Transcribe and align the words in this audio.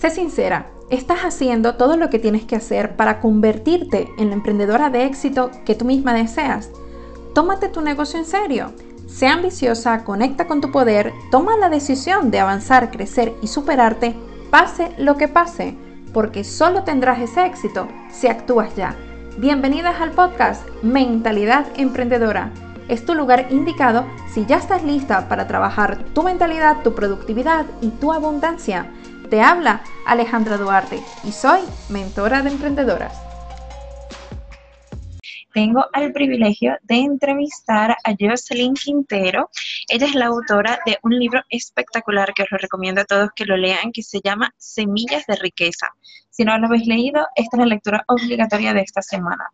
Sé 0.00 0.08
sincera, 0.08 0.70
¿estás 0.88 1.26
haciendo 1.26 1.74
todo 1.74 1.98
lo 1.98 2.08
que 2.08 2.18
tienes 2.18 2.46
que 2.46 2.56
hacer 2.56 2.96
para 2.96 3.20
convertirte 3.20 4.08
en 4.16 4.30
la 4.30 4.34
emprendedora 4.34 4.88
de 4.88 5.04
éxito 5.04 5.50
que 5.66 5.74
tú 5.74 5.84
misma 5.84 6.14
deseas? 6.14 6.70
Tómate 7.34 7.68
tu 7.68 7.82
negocio 7.82 8.18
en 8.18 8.24
serio. 8.24 8.72
Sea 9.06 9.34
ambiciosa, 9.34 10.02
conecta 10.04 10.46
con 10.46 10.62
tu 10.62 10.72
poder, 10.72 11.12
toma 11.30 11.58
la 11.58 11.68
decisión 11.68 12.30
de 12.30 12.40
avanzar, 12.40 12.90
crecer 12.90 13.34
y 13.42 13.48
superarte, 13.48 14.14
pase 14.50 14.90
lo 14.96 15.18
que 15.18 15.28
pase, 15.28 15.76
porque 16.14 16.44
solo 16.44 16.82
tendrás 16.82 17.20
ese 17.20 17.44
éxito 17.44 17.86
si 18.10 18.26
actúas 18.26 18.74
ya. 18.76 18.96
Bienvenidas 19.36 20.00
al 20.00 20.12
podcast 20.12 20.66
Mentalidad 20.82 21.66
Emprendedora. 21.76 22.52
Es 22.88 23.04
tu 23.04 23.14
lugar 23.14 23.48
indicado 23.50 24.06
si 24.32 24.46
ya 24.46 24.56
estás 24.56 24.82
lista 24.82 25.28
para 25.28 25.46
trabajar 25.46 25.98
tu 26.14 26.22
mentalidad, 26.22 26.82
tu 26.82 26.94
productividad 26.94 27.66
y 27.82 27.90
tu 27.90 28.14
abundancia. 28.14 28.90
Te 29.30 29.40
habla 29.40 29.82
Alejandra 30.06 30.58
Duarte 30.58 31.04
y 31.22 31.30
soy 31.30 31.60
mentora 31.88 32.42
de 32.42 32.50
emprendedoras 32.50 33.29
tengo 35.52 35.86
el 35.94 36.12
privilegio 36.12 36.76
de 36.82 36.96
entrevistar 36.96 37.96
a 38.04 38.14
Jocelyn 38.18 38.74
Quintero. 38.74 39.50
Ella 39.88 40.06
es 40.06 40.14
la 40.14 40.26
autora 40.26 40.78
de 40.86 40.98
un 41.02 41.18
libro 41.18 41.42
espectacular 41.48 42.32
que 42.34 42.42
os 42.42 42.50
lo 42.50 42.58
recomiendo 42.58 43.00
a 43.00 43.04
todos 43.04 43.30
que 43.34 43.44
lo 43.44 43.56
lean, 43.56 43.92
que 43.92 44.02
se 44.02 44.20
llama 44.22 44.52
Semillas 44.56 45.26
de 45.26 45.36
Riqueza. 45.36 45.88
Si 46.30 46.44
no 46.44 46.56
lo 46.58 46.68
habéis 46.68 46.86
leído, 46.86 47.26
esta 47.34 47.56
es 47.56 47.60
la 47.60 47.66
lectura 47.66 48.04
obligatoria 48.06 48.72
de 48.72 48.80
esta 48.80 49.02
semana. 49.02 49.48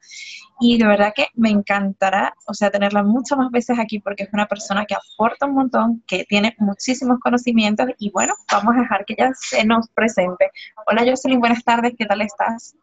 Y 0.60 0.78
de 0.78 0.86
verdad 0.86 1.12
que 1.14 1.28
me 1.34 1.50
encantará, 1.50 2.34
o 2.46 2.54
sea, 2.54 2.70
tenerla 2.70 3.02
muchas 3.02 3.38
más 3.38 3.50
veces 3.50 3.78
aquí 3.78 3.98
porque 3.98 4.24
es 4.24 4.28
una 4.32 4.46
persona 4.46 4.84
que 4.86 4.94
aporta 4.94 5.46
un 5.46 5.54
montón, 5.54 6.02
que 6.06 6.24
tiene 6.24 6.54
muchísimos 6.58 7.18
conocimientos 7.20 7.88
y 7.98 8.10
bueno, 8.10 8.34
vamos 8.52 8.76
a 8.76 8.80
dejar 8.80 9.04
que 9.04 9.14
ella 9.18 9.32
se 9.34 9.64
nos 9.64 9.88
presente. 9.90 10.50
Hola 10.86 11.04
Jocelyn, 11.04 11.40
buenas 11.40 11.64
tardes, 11.64 11.94
¿qué 11.98 12.06
tal 12.06 12.22
estás? 12.22 12.76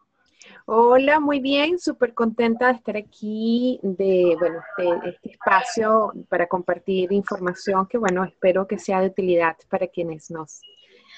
Hola, 0.66 1.20
muy 1.20 1.40
bien, 1.40 1.78
súper 1.78 2.14
contenta 2.14 2.68
de 2.68 2.72
estar 2.72 2.96
aquí, 2.96 3.78
de, 3.82 4.34
bueno, 4.38 4.62
de 4.78 5.10
este 5.10 5.32
espacio 5.32 6.12
para 6.30 6.46
compartir 6.46 7.12
información 7.12 7.86
que, 7.86 7.98
bueno, 7.98 8.24
espero 8.24 8.66
que 8.66 8.78
sea 8.78 9.02
de 9.02 9.08
utilidad 9.08 9.56
para 9.68 9.86
quienes 9.88 10.30
nos 10.30 10.62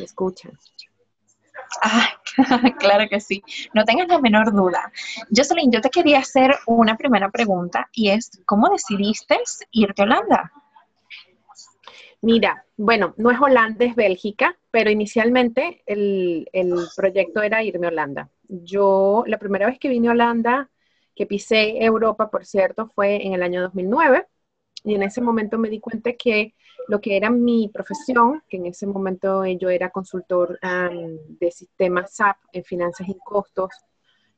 escuchan. 0.01 0.59
Ah, 1.81 2.09
claro 2.81 3.09
que 3.09 3.21
sí. 3.21 3.41
No 3.73 3.85
tengas 3.85 4.09
la 4.09 4.21
menor 4.21 4.53
duda. 4.53 4.91
Jocelyn, 5.35 5.71
yo 5.71 5.81
te 5.81 5.91
quería 5.91 6.19
hacer 6.19 6.57
una 6.67 6.97
primera 6.97 7.31
pregunta 7.31 7.89
y 7.93 8.11
es, 8.11 8.43
¿cómo 8.47 8.69
decidiste 8.69 9.39
irte 9.71 10.03
a 10.03 10.05
Holanda? 10.07 10.53
Mira, 12.27 12.67
bueno, 12.77 13.15
no 13.17 13.31
es 13.31 13.41
Holanda, 13.41 13.85
es 13.85 13.95
Bélgica, 13.95 14.59
pero 14.71 14.91
inicialmente 14.91 15.83
el, 15.87 16.49
el 16.53 16.75
proyecto 16.97 17.43
era 17.43 17.63
irme 17.63 17.87
a 17.87 17.91
Holanda 17.91 18.31
yo, 18.49 19.25
la 19.27 19.39
primera 19.39 19.67
vez 19.67 19.79
que 19.79 19.89
vine 19.89 20.09
a 20.09 20.13
Holanda, 20.13 20.71
que 21.15 21.27
pisé 21.27 21.83
Europa, 21.83 22.31
por 22.31 22.45
cierto, 22.45 22.89
fue 22.89 23.25
en 23.27 23.33
el 23.33 23.43
año 23.43 23.63
2009. 23.63 24.27
Y 24.85 24.95
en 24.95 25.03
ese 25.03 25.21
momento 25.21 25.59
me 25.59 25.69
di 25.69 25.81
cuenta 25.81 26.13
que 26.13 26.55
lo 26.89 27.01
que 27.01 27.17
era 27.17 27.31
mi 27.31 27.69
profesión, 27.73 28.43
que 28.49 28.59
en 28.59 28.67
ese 28.67 28.87
momento 28.87 29.45
yo 29.45 29.69
era 29.69 29.91
consultor 29.91 30.61
de 30.61 31.51
sistemas 31.51 32.15
SAP 32.15 32.37
en 32.53 32.65
finanzas 32.65 33.09
y 33.09 33.17
costos, 33.19 33.71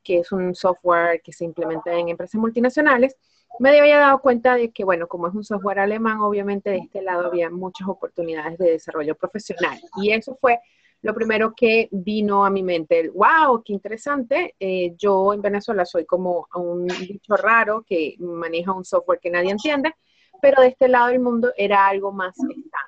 que 0.03 0.21
es 0.21 0.33
un 0.33 0.55
software 0.55 1.21
que 1.23 1.33
se 1.33 1.45
implementa 1.45 1.93
en 1.93 2.09
empresas 2.09 2.41
multinacionales, 2.41 3.17
me 3.59 3.79
había 3.79 3.99
dado 3.99 4.21
cuenta 4.21 4.55
de 4.55 4.71
que, 4.71 4.85
bueno, 4.85 5.07
como 5.09 5.29
es 5.29 5.35
un 5.35 5.45
software 5.45 5.81
alemán, 5.81 6.21
obviamente 6.21 6.71
de 6.71 6.79
este 6.79 7.03
lado 7.03 7.27
había 7.27 7.51
muchas 7.51 7.89
oportunidades 7.89 8.59
de 8.59 8.73
desarrollo 8.73 9.15
profesional. 9.15 9.79
Y 9.97 10.13
eso 10.13 10.37
fue 10.41 10.61
lo 11.03 11.15
primero 11.15 11.55
que 11.55 11.89
vino 11.93 12.45
a 12.45 12.51
mi 12.51 12.63
mente, 12.63 13.09
wow, 13.11 13.63
qué 13.65 13.73
interesante. 13.73 14.55
Eh, 14.59 14.95
yo 14.97 15.33
en 15.33 15.43
Venezuela 15.43 15.85
soy 15.85 16.05
como 16.05 16.49
un 16.55 16.87
bicho 16.87 17.37
raro 17.37 17.85
que 17.87 18.17
maneja 18.19 18.73
un 18.73 18.85
software 18.85 19.21
que 19.21 19.31
nadie 19.31 19.51
entiende, 19.51 19.95
pero 20.43 20.61
de 20.63 20.69
este 20.69 20.89
lado 20.89 21.09
del 21.09 21.21
mundo 21.21 21.53
era 21.57 21.87
algo 21.87 22.13
más 22.13 22.37
estándar. 22.39 22.79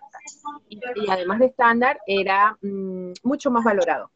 Y, 0.69 0.81
además 1.09 1.39
de 1.39 1.47
estándar, 1.47 2.01
era 2.07 2.57
mm, 2.63 3.13
mucho 3.23 3.51
más 3.51 3.65
valorado. 3.65 4.11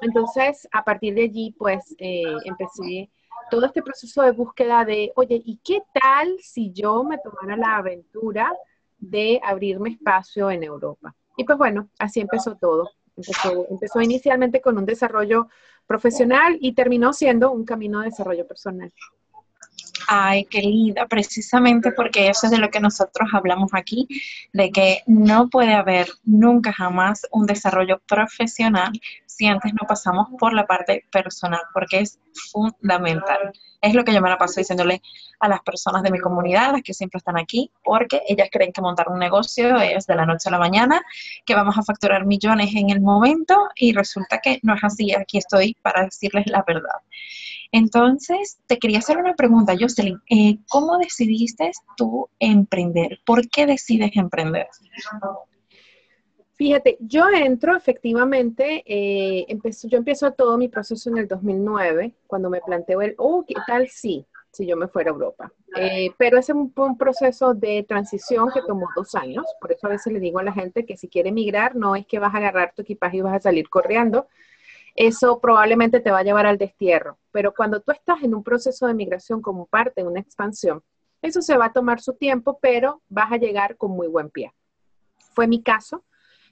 Entonces, 0.00 0.68
a 0.72 0.84
partir 0.84 1.14
de 1.14 1.22
allí, 1.22 1.54
pues 1.58 1.94
eh, 1.98 2.22
empecé 2.44 3.10
todo 3.50 3.66
este 3.66 3.82
proceso 3.82 4.22
de 4.22 4.32
búsqueda 4.32 4.84
de, 4.84 5.12
oye, 5.16 5.40
¿y 5.44 5.58
qué 5.64 5.82
tal 5.92 6.36
si 6.40 6.72
yo 6.72 7.04
me 7.04 7.18
tomara 7.18 7.56
la 7.56 7.76
aventura 7.76 8.52
de 8.98 9.40
abrirme 9.42 9.90
espacio 9.90 10.50
en 10.50 10.64
Europa? 10.64 11.14
Y 11.36 11.44
pues 11.44 11.58
bueno, 11.58 11.88
así 11.98 12.20
empezó 12.20 12.56
todo. 12.56 12.90
Empezó, 13.70 14.02
inicialmente 14.02 14.60
con 14.60 14.76
un 14.76 14.84
desarrollo 14.84 15.48
profesional 15.86 16.58
y 16.60 16.74
terminó 16.74 17.12
siendo 17.12 17.50
un 17.50 17.64
camino 17.64 18.00
de 18.00 18.06
desarrollo 18.06 18.46
personal. 18.46 18.92
Ay, 20.08 20.44
qué 20.44 20.60
linda, 20.60 21.06
precisamente 21.06 21.90
porque 21.90 22.28
eso 22.28 22.46
es 22.46 22.52
de 22.52 22.58
lo 22.58 22.70
que 22.70 22.78
nosotros 22.78 23.28
hablamos 23.32 23.70
aquí, 23.72 24.06
de 24.52 24.70
que 24.70 25.02
no 25.06 25.48
puede 25.48 25.74
haber 25.74 26.08
nunca 26.24 26.72
jamás 26.72 27.26
un 27.32 27.46
desarrollo 27.46 28.00
profesional 28.06 28.92
si 29.26 29.46
antes 29.46 29.72
no 29.74 29.86
pasamos 29.86 30.28
por 30.38 30.52
la 30.52 30.66
parte 30.66 31.04
personal, 31.10 31.60
porque 31.74 32.00
es 32.00 32.20
fundamental. 32.52 33.52
Es 33.82 33.94
lo 33.94 34.04
que 34.04 34.14
yo 34.14 34.22
me 34.22 34.30
la 34.30 34.38
paso 34.38 34.60
diciéndole 34.60 35.02
a 35.40 35.48
las 35.48 35.60
personas 35.62 36.02
de 36.02 36.10
mi 36.10 36.20
comunidad, 36.20 36.72
las 36.72 36.82
que 36.82 36.94
siempre 36.94 37.18
están 37.18 37.36
aquí, 37.36 37.70
porque 37.84 38.22
ellas 38.28 38.48
creen 38.50 38.72
que 38.72 38.80
montar 38.80 39.08
un 39.08 39.18
negocio 39.18 39.76
es 39.76 40.06
de 40.06 40.14
la 40.14 40.24
noche 40.24 40.48
a 40.48 40.52
la 40.52 40.58
mañana, 40.58 41.02
que 41.44 41.54
vamos 41.54 41.76
a 41.76 41.82
facturar 41.82 42.24
millones 42.24 42.74
en 42.74 42.90
el 42.90 43.00
momento 43.00 43.68
y 43.74 43.92
resulta 43.92 44.38
que 44.38 44.60
no 44.62 44.74
es 44.74 44.84
así. 44.84 45.14
Aquí 45.14 45.38
estoy 45.38 45.76
para 45.82 46.04
decirles 46.04 46.46
la 46.46 46.64
verdad. 46.66 47.00
Entonces, 47.76 48.58
te 48.66 48.78
quería 48.78 49.00
hacer 49.00 49.18
una 49.18 49.34
pregunta, 49.34 49.74
Jocelyn. 49.78 50.18
Eh, 50.30 50.56
¿Cómo 50.70 50.96
decidiste 50.96 51.72
tú 51.98 52.26
emprender? 52.40 53.20
¿Por 53.26 53.50
qué 53.50 53.66
decides 53.66 54.16
emprender? 54.16 54.66
Fíjate, 56.54 56.96
yo 57.00 57.28
entro 57.28 57.76
efectivamente, 57.76 58.82
eh, 58.86 59.44
empezó, 59.48 59.88
yo 59.88 59.98
empiezo 59.98 60.30
todo 60.30 60.56
mi 60.56 60.68
proceso 60.68 61.10
en 61.10 61.18
el 61.18 61.28
2009, 61.28 62.14
cuando 62.26 62.48
me 62.48 62.62
planteo 62.62 63.02
el, 63.02 63.14
oh, 63.18 63.44
¿qué 63.46 63.56
tal 63.66 63.88
si, 63.88 64.24
si 64.52 64.66
yo 64.66 64.74
me 64.74 64.88
fuera 64.88 65.10
a 65.10 65.12
Europa? 65.12 65.52
Eh, 65.78 66.12
pero 66.16 66.38
ese 66.38 66.54
fue 66.74 66.86
un 66.86 66.96
proceso 66.96 67.52
de 67.52 67.84
transición 67.86 68.50
que 68.54 68.62
tomó 68.66 68.86
dos 68.96 69.14
años, 69.14 69.44
por 69.60 69.70
eso 69.70 69.86
a 69.86 69.90
veces 69.90 70.14
le 70.14 70.18
digo 70.18 70.38
a 70.38 70.44
la 70.44 70.52
gente 70.54 70.86
que 70.86 70.96
si 70.96 71.08
quiere 71.08 71.28
emigrar, 71.28 71.76
no 71.76 71.94
es 71.94 72.06
que 72.06 72.18
vas 72.18 72.34
a 72.34 72.38
agarrar 72.38 72.72
tu 72.74 72.80
equipaje 72.80 73.18
y 73.18 73.20
vas 73.20 73.34
a 73.34 73.40
salir 73.40 73.68
corriendo, 73.68 74.28
eso 74.96 75.38
probablemente 75.40 76.00
te 76.00 76.10
va 76.10 76.20
a 76.20 76.24
llevar 76.24 76.46
al 76.46 76.58
destierro. 76.58 77.18
Pero 77.30 77.52
cuando 77.54 77.80
tú 77.80 77.92
estás 77.92 78.22
en 78.22 78.34
un 78.34 78.42
proceso 78.42 78.86
de 78.86 78.94
migración 78.94 79.42
como 79.42 79.66
parte 79.66 80.02
de 80.02 80.08
una 80.08 80.20
expansión, 80.20 80.82
eso 81.22 81.42
se 81.42 81.56
va 81.56 81.66
a 81.66 81.72
tomar 81.72 82.00
su 82.00 82.14
tiempo, 82.14 82.58
pero 82.60 83.02
vas 83.08 83.32
a 83.32 83.36
llegar 83.36 83.76
con 83.76 83.90
muy 83.92 84.08
buen 84.08 84.30
pie. 84.30 84.52
Fue 85.34 85.46
mi 85.46 85.62
caso. 85.62 86.04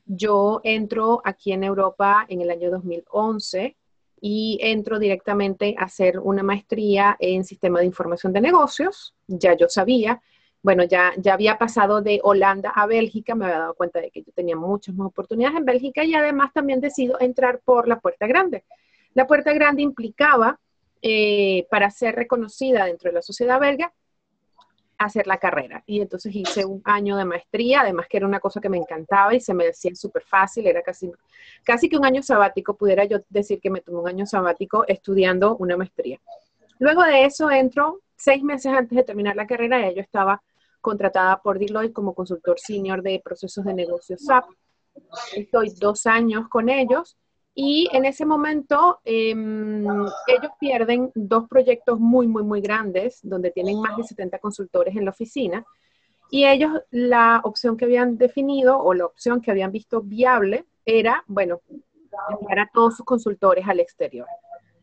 Yo 0.04 0.60
entro 0.64 1.22
aquí 1.24 1.52
en 1.52 1.64
Europa 1.64 2.26
en 2.28 2.42
el 2.42 2.50
año 2.50 2.70
2011 2.70 3.76
y 4.20 4.58
entro 4.60 4.98
directamente 4.98 5.74
a 5.78 5.84
hacer 5.84 6.18
una 6.18 6.42
maestría 6.42 7.16
en 7.20 7.44
sistema 7.44 7.80
de 7.80 7.86
información 7.86 8.32
de 8.32 8.40
negocios. 8.40 9.14
Ya 9.26 9.54
yo 9.54 9.68
sabía 9.68 10.20
bueno, 10.64 10.82
ya, 10.84 11.12
ya 11.18 11.34
había 11.34 11.58
pasado 11.58 12.00
de 12.00 12.20
Holanda 12.22 12.70
a 12.74 12.86
Bélgica, 12.86 13.34
me 13.34 13.44
había 13.44 13.58
dado 13.58 13.74
cuenta 13.74 14.00
de 14.00 14.10
que 14.10 14.22
yo 14.22 14.32
tenía 14.32 14.56
muchas 14.56 14.94
más 14.94 15.08
oportunidades 15.08 15.58
en 15.58 15.66
Bélgica 15.66 16.02
y 16.04 16.14
además 16.14 16.54
también 16.54 16.80
decido 16.80 17.20
entrar 17.20 17.60
por 17.62 17.86
la 17.86 18.00
puerta 18.00 18.26
grande. 18.26 18.64
La 19.12 19.26
puerta 19.26 19.52
grande 19.52 19.82
implicaba, 19.82 20.58
eh, 21.02 21.66
para 21.70 21.90
ser 21.90 22.14
reconocida 22.14 22.86
dentro 22.86 23.10
de 23.10 23.14
la 23.14 23.20
sociedad 23.20 23.60
belga, 23.60 23.92
hacer 24.96 25.26
la 25.26 25.36
carrera. 25.36 25.84
Y 25.84 26.00
entonces 26.00 26.34
hice 26.34 26.64
un 26.64 26.80
año 26.86 27.18
de 27.18 27.26
maestría, 27.26 27.82
además 27.82 28.06
que 28.08 28.16
era 28.16 28.26
una 28.26 28.40
cosa 28.40 28.58
que 28.58 28.70
me 28.70 28.78
encantaba 28.78 29.34
y 29.34 29.40
se 29.40 29.52
me 29.52 29.66
decía 29.66 29.94
súper 29.94 30.22
fácil, 30.22 30.66
era 30.66 30.80
casi, 30.80 31.12
casi 31.62 31.90
que 31.90 31.98
un 31.98 32.06
año 32.06 32.22
sabático, 32.22 32.74
pudiera 32.74 33.04
yo 33.04 33.18
decir 33.28 33.60
que 33.60 33.68
me 33.68 33.82
tomé 33.82 33.98
un 33.98 34.08
año 34.08 34.24
sabático 34.24 34.86
estudiando 34.88 35.58
una 35.58 35.76
maestría. 35.76 36.18
Luego 36.78 37.02
de 37.02 37.26
eso 37.26 37.50
entro 37.50 38.00
seis 38.16 38.42
meses 38.42 38.72
antes 38.72 38.96
de 38.96 39.04
terminar 39.04 39.36
la 39.36 39.46
carrera, 39.46 39.78
ya 39.78 39.92
yo 39.92 40.00
estaba 40.00 40.40
contratada 40.84 41.40
por 41.40 41.58
Deloitte 41.58 41.94
como 41.94 42.14
consultor 42.14 42.60
senior 42.60 43.00
de 43.00 43.20
procesos 43.24 43.64
de 43.64 43.72
negocio 43.72 44.18
SAP. 44.18 44.44
Estoy 45.34 45.70
dos 45.80 46.06
años 46.06 46.46
con 46.48 46.68
ellos 46.68 47.16
y 47.54 47.88
en 47.92 48.04
ese 48.04 48.26
momento 48.26 49.00
em, 49.02 50.04
ellos 50.26 50.52
pierden 50.60 51.10
dos 51.14 51.48
proyectos 51.48 51.98
muy, 51.98 52.28
muy, 52.28 52.42
muy 52.42 52.60
grandes 52.60 53.20
donde 53.22 53.50
tienen 53.50 53.80
más 53.80 53.96
de 53.96 54.04
70 54.04 54.38
consultores 54.38 54.94
en 54.94 55.06
la 55.06 55.12
oficina 55.12 55.64
y 56.30 56.44
ellos 56.44 56.70
la 56.90 57.40
opción 57.44 57.78
que 57.78 57.86
habían 57.86 58.18
definido 58.18 58.78
o 58.78 58.92
la 58.92 59.06
opción 59.06 59.40
que 59.40 59.50
habían 59.50 59.72
visto 59.72 60.02
viable 60.02 60.66
era, 60.84 61.24
bueno, 61.26 61.60
enviar 62.28 62.58
a 62.58 62.70
todos 62.74 62.96
sus 62.96 63.06
consultores 63.06 63.66
al 63.66 63.80
exterior. 63.80 64.26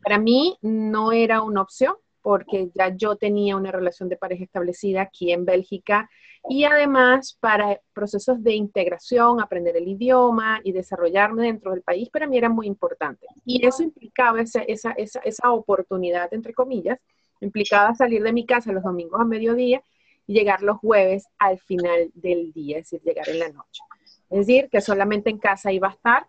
Para 0.02 0.18
mí 0.18 0.58
no 0.62 1.12
era 1.12 1.42
una 1.42 1.62
opción 1.62 1.94
porque 2.22 2.70
ya 2.74 2.94
yo 2.96 3.16
tenía 3.16 3.56
una 3.56 3.72
relación 3.72 4.08
de 4.08 4.16
pareja 4.16 4.44
establecida 4.44 5.02
aquí 5.02 5.32
en 5.32 5.44
Bélgica 5.44 6.08
y 6.48 6.64
además 6.64 7.36
para 7.40 7.80
procesos 7.92 8.42
de 8.42 8.54
integración, 8.54 9.40
aprender 9.40 9.76
el 9.76 9.86
idioma 9.88 10.60
y 10.64 10.72
desarrollarme 10.72 11.44
dentro 11.44 11.72
del 11.72 11.82
país 11.82 12.08
para 12.10 12.26
mí 12.26 12.36
era 12.36 12.48
muy 12.48 12.66
importante. 12.66 13.26
Y 13.44 13.64
eso 13.64 13.82
implicaba 13.82 14.40
esa, 14.40 14.62
esa, 14.62 14.92
esa, 14.92 15.20
esa 15.20 15.52
oportunidad, 15.52 16.32
entre 16.32 16.52
comillas, 16.52 16.98
implicaba 17.40 17.94
salir 17.94 18.22
de 18.22 18.32
mi 18.32 18.46
casa 18.46 18.72
los 18.72 18.82
domingos 18.82 19.20
a 19.20 19.24
mediodía 19.24 19.82
y 20.26 20.34
llegar 20.34 20.62
los 20.62 20.78
jueves 20.78 21.26
al 21.38 21.58
final 21.58 22.10
del 22.14 22.52
día, 22.52 22.78
es 22.78 22.90
decir, 22.90 23.02
llegar 23.04 23.28
en 23.28 23.38
la 23.38 23.48
noche. 23.48 23.82
Es 24.30 24.46
decir, 24.46 24.68
que 24.70 24.80
solamente 24.80 25.30
en 25.30 25.38
casa 25.38 25.72
iba 25.72 25.88
a 25.88 25.92
estar 25.92 26.26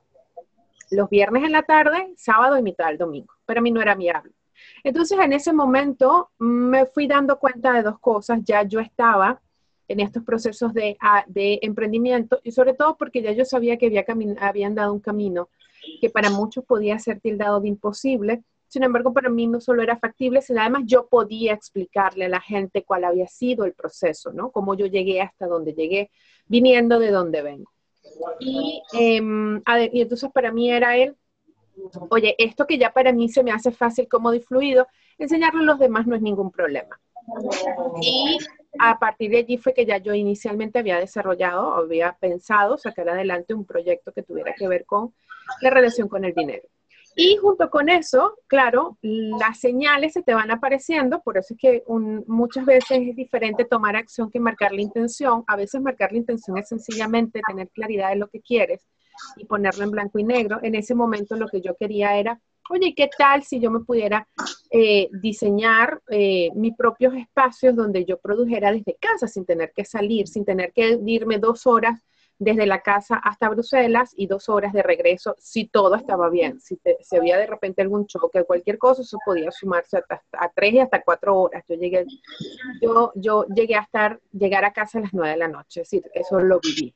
los 0.92 1.10
viernes 1.10 1.44
en 1.44 1.52
la 1.52 1.64
tarde, 1.64 2.14
sábado 2.18 2.58
y 2.58 2.62
mitad 2.62 2.88
del 2.88 2.98
domingo. 2.98 3.34
Pero 3.46 3.60
a 3.60 3.64
mí 3.64 3.72
no 3.72 3.82
era 3.82 3.96
viable. 3.96 4.32
Entonces, 4.84 5.18
en 5.20 5.34
ese 5.34 5.54
momento 5.54 6.32
me 6.40 6.86
fui 6.86 7.08
dando 7.08 7.40
cuenta 7.40 7.74
de 7.74 7.84
dos 7.84 8.00
cosas. 8.00 8.40
Ya 8.44 8.64
yo 8.64 8.80
estaba 8.80 9.42
en 9.88 10.00
estos 10.00 10.24
procesos 10.24 10.74
de, 10.74 10.98
emprendimiento 11.62 12.40
y 12.44 12.52
sobre 12.52 12.74
todo 12.74 12.98
porque 12.98 13.22
ya 13.22 13.32
yo 13.32 13.46
sabía 13.46 13.78
que 13.78 13.88
había 13.88 14.06
habían 14.40 14.76
dado 14.76 14.94
un 14.94 15.00
camino 15.00 15.50
que 16.00 16.10
para 16.10 16.30
muchos 16.30 16.64
podía 16.66 16.98
ser 17.00 17.20
tildado 17.20 17.60
de 17.60 17.68
imposible. 17.68 18.44
Sin 18.68 18.84
embargo, 18.84 19.14
para 19.14 19.30
mí 19.30 19.46
no 19.46 19.60
solo 19.60 19.84
era 19.84 19.98
factible, 20.00 20.42
sino 20.42 20.62
además 20.62 20.84
yo 20.86 21.08
podía 21.08 21.54
explicarle 21.54 22.26
a 22.26 22.30
la 22.30 22.42
gente 22.42 22.84
cuál 22.84 23.04
había 23.04 23.28
sido 23.28 23.66
el 23.66 23.74
proceso, 23.74 24.32
¿no? 24.34 24.52
Cómo 24.52 24.76
yo 24.76 24.88
llegué 24.88 25.22
hasta 25.22 25.46
donde 25.46 25.74
llegué, 25.74 26.10
viniendo 26.48 26.98
de 26.98 27.12
donde 27.12 27.42
vengo. 27.44 27.72
Y, 28.40 28.82
em, 28.94 29.62
y 29.92 30.02
entonces 30.02 30.30
para 30.34 30.52
mí 30.52 30.72
era 30.72 30.98
él, 30.98 31.16
oye, 32.10 32.36
esto 32.38 32.66
que 32.66 32.78
ya 32.78 32.92
para 32.92 33.12
mí 33.12 33.30
se 33.30 33.44
me 33.44 33.52
hace 33.52 33.72
fácil, 33.72 34.08
cómodo 34.08 34.34
y 34.34 34.42
fluido, 34.42 34.88
enseñarle 35.18 35.62
a 35.62 35.66
los 35.66 35.80
demás 35.80 36.08
no 36.08 36.16
es 36.16 36.22
ningún 36.22 36.52
problema. 36.52 37.00
Y 38.02 38.38
a 38.80 39.00
partir 39.00 39.32
de 39.32 39.38
allí 39.38 39.58
fue 39.58 39.74
que 39.74 39.86
ya 39.86 39.98
yo 39.98 40.14
inicialmente 40.14 40.80
había 40.80 41.00
desarrollado, 41.00 41.74
había 41.74 42.18
pensado 42.20 42.78
sacar 42.78 43.10
adelante 43.10 43.54
un 43.54 43.66
proyecto 43.66 44.12
que 44.12 44.24
tuviera 44.24 44.54
que 44.58 44.68
ver 44.68 44.86
con 44.86 45.14
la 45.62 45.70
relación 45.70 46.08
con 46.08 46.26
el 46.26 46.34
dinero. 46.34 46.68
Y 47.16 47.38
junto 47.38 47.70
con 47.70 47.90
eso, 47.90 48.40
claro, 48.48 48.98
las 49.02 49.60
señales 49.60 50.14
se 50.14 50.24
te 50.24 50.34
van 50.34 50.50
apareciendo, 50.50 51.22
por 51.22 51.38
eso 51.38 51.54
es 51.54 51.60
que 51.60 51.84
muchas 52.26 52.66
veces 52.66 53.08
es 53.08 53.16
diferente 53.16 53.66
tomar 53.66 53.96
acción 53.96 54.32
que 54.32 54.40
marcar 54.40 54.72
la 54.72 54.82
intención. 54.82 55.44
A 55.46 55.56
veces 55.56 55.80
marcar 55.80 56.12
la 56.12 56.18
intención 56.18 56.58
es 56.58 56.68
sencillamente 56.68 57.42
tener 57.48 57.70
claridad 57.70 58.10
de 58.10 58.16
lo 58.16 58.30
que 58.30 58.42
quieres 58.42 58.88
y 59.38 59.46
ponerlo 59.46 59.84
en 59.84 59.92
blanco 59.92 60.20
y 60.20 60.24
negro. 60.24 60.60
En 60.62 60.76
ese 60.76 60.96
momento 60.96 61.36
lo 61.36 61.48
que 61.48 61.62
yo 61.62 61.76
quería 61.76 62.18
era, 62.18 62.40
oye, 62.70 62.94
¿qué 62.96 63.10
tal 63.18 63.44
si 63.44 63.60
yo 63.60 63.72
me 63.72 63.82
pudiera 63.82 64.28
eh, 64.72 65.10
diseñar 65.22 66.02
eh, 66.10 66.50
mis 66.56 66.76
propios 66.76 67.14
espacios 67.16 67.76
donde 67.76 68.06
yo 68.06 68.18
produjera 68.18 68.72
desde 68.72 68.96
casa 69.00 69.28
sin 69.28 69.46
tener 69.46 69.72
que 69.76 69.86
salir, 69.86 70.28
sin 70.28 70.46
tener 70.46 70.72
que 70.74 71.00
irme 71.06 71.38
dos 71.38 71.68
horas 71.68 72.04
desde 72.40 72.66
la 72.66 72.82
casa 72.82 73.16
hasta 73.24 73.50
Bruselas 73.50 74.14
y 74.16 74.28
dos 74.28 74.50
horas 74.50 74.74
de 74.74 74.84
regreso 74.84 75.36
si 75.40 75.68
todo 75.68 75.96
estaba 75.96 76.30
bien. 76.30 76.60
Si, 76.60 76.80
se 77.02 77.18
había 77.18 77.38
de 77.38 77.48
repente 77.48 77.82
algún 77.82 78.08
choque 78.08 78.40
o 78.40 78.46
cualquier 78.46 78.78
cosa, 78.78 79.02
eso 79.02 79.18
podía 79.26 79.52
sumarse 79.52 79.98
hasta, 79.98 80.24
a 80.34 80.50
tres 80.50 80.74
y 80.74 80.80
hasta 80.80 81.02
cuatro 81.02 81.38
horas. 81.38 81.64
Yo 81.68 81.76
llegué, 81.76 82.06
yo, 82.82 83.12
yo 83.16 83.46
llegué 83.48 83.76
a 83.76 83.82
estar, 83.82 84.20
llegar 84.32 84.66
a 84.66 84.74
casa 84.74 84.98
a 84.98 85.02
las 85.02 85.14
nueve 85.14 85.32
de 85.32 85.38
la 85.38 85.48
noche, 85.48 85.82
es 85.82 85.90
decir, 85.90 86.10
eso 86.14 86.40
lo 86.40 86.60
viví. 86.60 86.94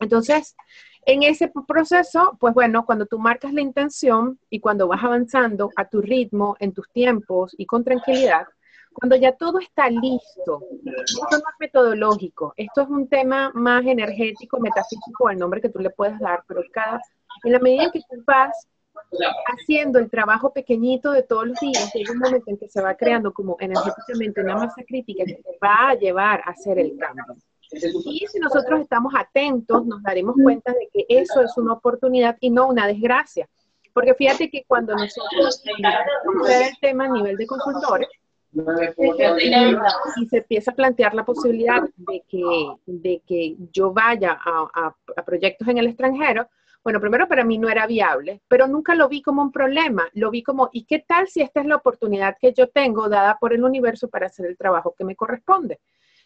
Entonces, 0.00 0.56
en 1.04 1.22
ese 1.22 1.52
proceso, 1.66 2.36
pues 2.38 2.54
bueno, 2.54 2.84
cuando 2.84 3.06
tú 3.06 3.18
marcas 3.18 3.52
la 3.52 3.60
intención 3.60 4.38
y 4.50 4.60
cuando 4.60 4.86
vas 4.88 5.02
avanzando 5.02 5.70
a 5.76 5.88
tu 5.88 6.00
ritmo, 6.00 6.56
en 6.60 6.72
tus 6.72 6.88
tiempos 6.90 7.54
y 7.58 7.66
con 7.66 7.84
tranquilidad, 7.84 8.46
cuando 8.92 9.16
ya 9.16 9.32
todo 9.32 9.58
está 9.58 9.88
listo, 9.88 10.62
esto 10.84 11.26
no 11.30 11.38
es 11.38 11.56
metodológico, 11.58 12.52
esto 12.56 12.82
es 12.82 12.88
un 12.88 13.08
tema 13.08 13.50
más 13.54 13.84
energético, 13.86 14.60
metafísico, 14.60 15.30
el 15.30 15.38
nombre 15.38 15.60
que 15.60 15.70
tú 15.70 15.78
le 15.78 15.90
puedes 15.90 16.18
dar, 16.20 16.44
pero 16.46 16.62
cada, 16.70 17.00
en 17.44 17.52
la 17.52 17.58
medida 17.58 17.90
que 17.90 18.00
tú 18.00 18.22
vas 18.26 18.68
haciendo 19.46 19.98
el 19.98 20.10
trabajo 20.10 20.52
pequeñito 20.52 21.12
de 21.12 21.22
todos 21.22 21.46
los 21.48 21.58
días, 21.58 21.90
llega 21.94 22.12
un 22.12 22.18
momento 22.18 22.50
en 22.50 22.58
que 22.58 22.68
se 22.68 22.82
va 22.82 22.94
creando 22.94 23.32
como 23.32 23.56
energéticamente 23.58 24.42
una 24.42 24.56
masa 24.56 24.82
crítica 24.86 25.24
que 25.24 25.34
te 25.34 25.58
va 25.62 25.90
a 25.90 25.94
llevar 25.94 26.40
a 26.44 26.50
hacer 26.50 26.78
el 26.78 26.96
cambio. 26.96 27.36
Y 27.72 28.26
si 28.26 28.38
nosotros 28.38 28.80
estamos 28.80 29.12
atentos, 29.16 29.86
nos 29.86 30.02
daremos 30.02 30.36
cuenta 30.42 30.72
de 30.72 30.88
que 30.92 31.06
eso 31.08 31.40
es 31.42 31.56
una 31.56 31.72
oportunidad 31.72 32.36
y 32.40 32.50
no 32.50 32.68
una 32.68 32.86
desgracia. 32.86 33.48
Porque 33.92 34.14
fíjate 34.14 34.50
que 34.50 34.64
cuando 34.66 34.94
nosotros 34.94 35.62
el 35.64 36.78
tema 36.80 37.06
a 37.06 37.08
nivel 37.08 37.36
de 37.36 37.46
consultores, 37.46 38.08
y 40.16 40.26
se 40.26 40.38
empieza 40.38 40.70
a 40.72 40.74
plantear 40.74 41.14
la 41.14 41.24
posibilidad 41.24 41.82
de 41.96 42.22
que, 42.28 42.44
de 42.86 43.22
que 43.26 43.56
yo 43.72 43.92
vaya 43.92 44.38
a, 44.44 44.94
a, 45.16 45.24
proyectos 45.24 45.66
en 45.68 45.78
el 45.78 45.86
extranjero, 45.86 46.48
bueno, 46.84 47.00
primero 47.00 47.28
para 47.28 47.44
mí 47.44 47.58
no 47.58 47.68
era 47.68 47.86
viable, 47.86 48.42
pero 48.48 48.66
nunca 48.66 48.94
lo 48.94 49.08
vi 49.08 49.22
como 49.22 49.40
un 49.40 49.52
problema, 49.52 50.08
lo 50.14 50.30
vi 50.30 50.42
como, 50.42 50.68
¿y 50.72 50.84
qué 50.84 50.98
tal 50.98 51.28
si 51.28 51.40
esta 51.40 51.60
es 51.60 51.66
la 51.66 51.76
oportunidad 51.76 52.36
que 52.40 52.52
yo 52.52 52.68
tengo 52.68 53.08
dada 53.08 53.38
por 53.40 53.52
el 53.54 53.64
universo 53.64 54.08
para 54.08 54.26
hacer 54.26 54.46
el 54.46 54.58
trabajo 54.58 54.94
que 54.98 55.04
me 55.04 55.16
corresponde? 55.16 55.80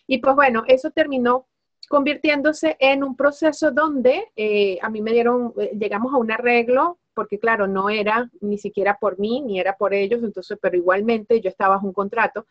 Y 0.07 0.19
pues 0.19 0.35
bueno, 0.35 0.65
eso 0.67 0.91
terminó 0.91 1.47
convirtiéndose 1.89 2.77
en 2.81 3.05
un 3.05 3.17
proceso 3.17 3.71
donde 3.71 4.25
eh, 4.37 4.79
a 4.83 4.91
mí 4.91 5.01
me 5.01 5.13
dieron, 5.13 5.53
eh, 5.59 5.73
llegamos 5.79 6.13
a 6.13 6.19
un 6.19 6.31
arreglo 6.31 6.99
porque 7.15 7.39
claro, 7.39 7.67
no 7.67 7.89
era 7.89 8.31
ni 8.41 8.59
siquiera 8.59 8.99
por 9.01 9.19
mí, 9.19 9.41
ni 9.41 9.59
era 9.59 9.75
por 9.77 9.95
ellos, 9.95 10.23
entonces, 10.23 10.59
pero 10.61 10.77
igualmente 10.77 11.41
yo 11.41 11.49
estaba 11.49 11.77
bajo 11.77 11.87
un 11.87 11.95
contrato. 11.95 12.47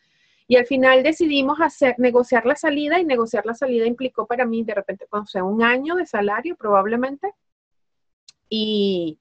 Y 0.48 0.58
al 0.58 0.66
final 0.66 1.04
decidimos 1.04 1.60
hacer, 1.62 1.96
negociar 2.00 2.46
la 2.46 2.56
salida 2.56 3.00
y 3.00 3.06
negociar 3.06 3.46
la 3.46 3.54
salida 3.54 3.86
implicó 3.86 4.26
para 4.26 4.46
mí 4.46 4.64
de 4.64 4.74
repente, 4.74 5.06
o 5.10 5.26
sea, 5.26 5.44
un 5.44 5.62
año 5.64 5.96
de 5.96 6.06
salario 6.06 6.56
probablemente. 6.56 7.32
Y, 8.50 9.20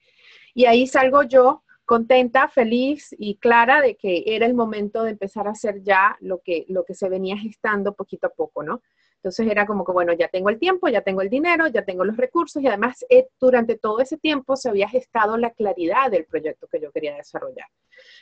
y 0.54 0.66
ahí 0.66 0.86
salgo 0.86 1.22
yo 1.22 1.63
contenta, 1.84 2.48
feliz 2.48 3.14
y 3.18 3.36
clara 3.36 3.80
de 3.80 3.96
que 3.96 4.24
era 4.26 4.46
el 4.46 4.54
momento 4.54 5.02
de 5.02 5.10
empezar 5.10 5.46
a 5.46 5.52
hacer 5.52 5.82
ya 5.82 6.16
lo 6.20 6.40
que, 6.40 6.64
lo 6.68 6.84
que 6.84 6.94
se 6.94 7.08
venía 7.08 7.36
gestando 7.36 7.94
poquito 7.94 8.26
a 8.26 8.30
poco, 8.30 8.62
¿no? 8.62 8.82
Entonces 9.16 9.46
era 9.50 9.66
como 9.66 9.86
que, 9.86 9.92
bueno, 9.92 10.12
ya 10.12 10.28
tengo 10.28 10.50
el 10.50 10.58
tiempo, 10.58 10.86
ya 10.88 11.00
tengo 11.00 11.22
el 11.22 11.30
dinero, 11.30 11.66
ya 11.68 11.82
tengo 11.82 12.04
los 12.04 12.16
recursos 12.16 12.62
y 12.62 12.66
además 12.66 13.06
eh, 13.08 13.28
durante 13.40 13.78
todo 13.78 14.00
ese 14.00 14.18
tiempo 14.18 14.54
se 14.54 14.68
había 14.68 14.86
gestado 14.86 15.38
la 15.38 15.50
claridad 15.50 16.10
del 16.10 16.26
proyecto 16.26 16.66
que 16.66 16.78
yo 16.78 16.92
quería 16.92 17.16
desarrollar. 17.16 17.66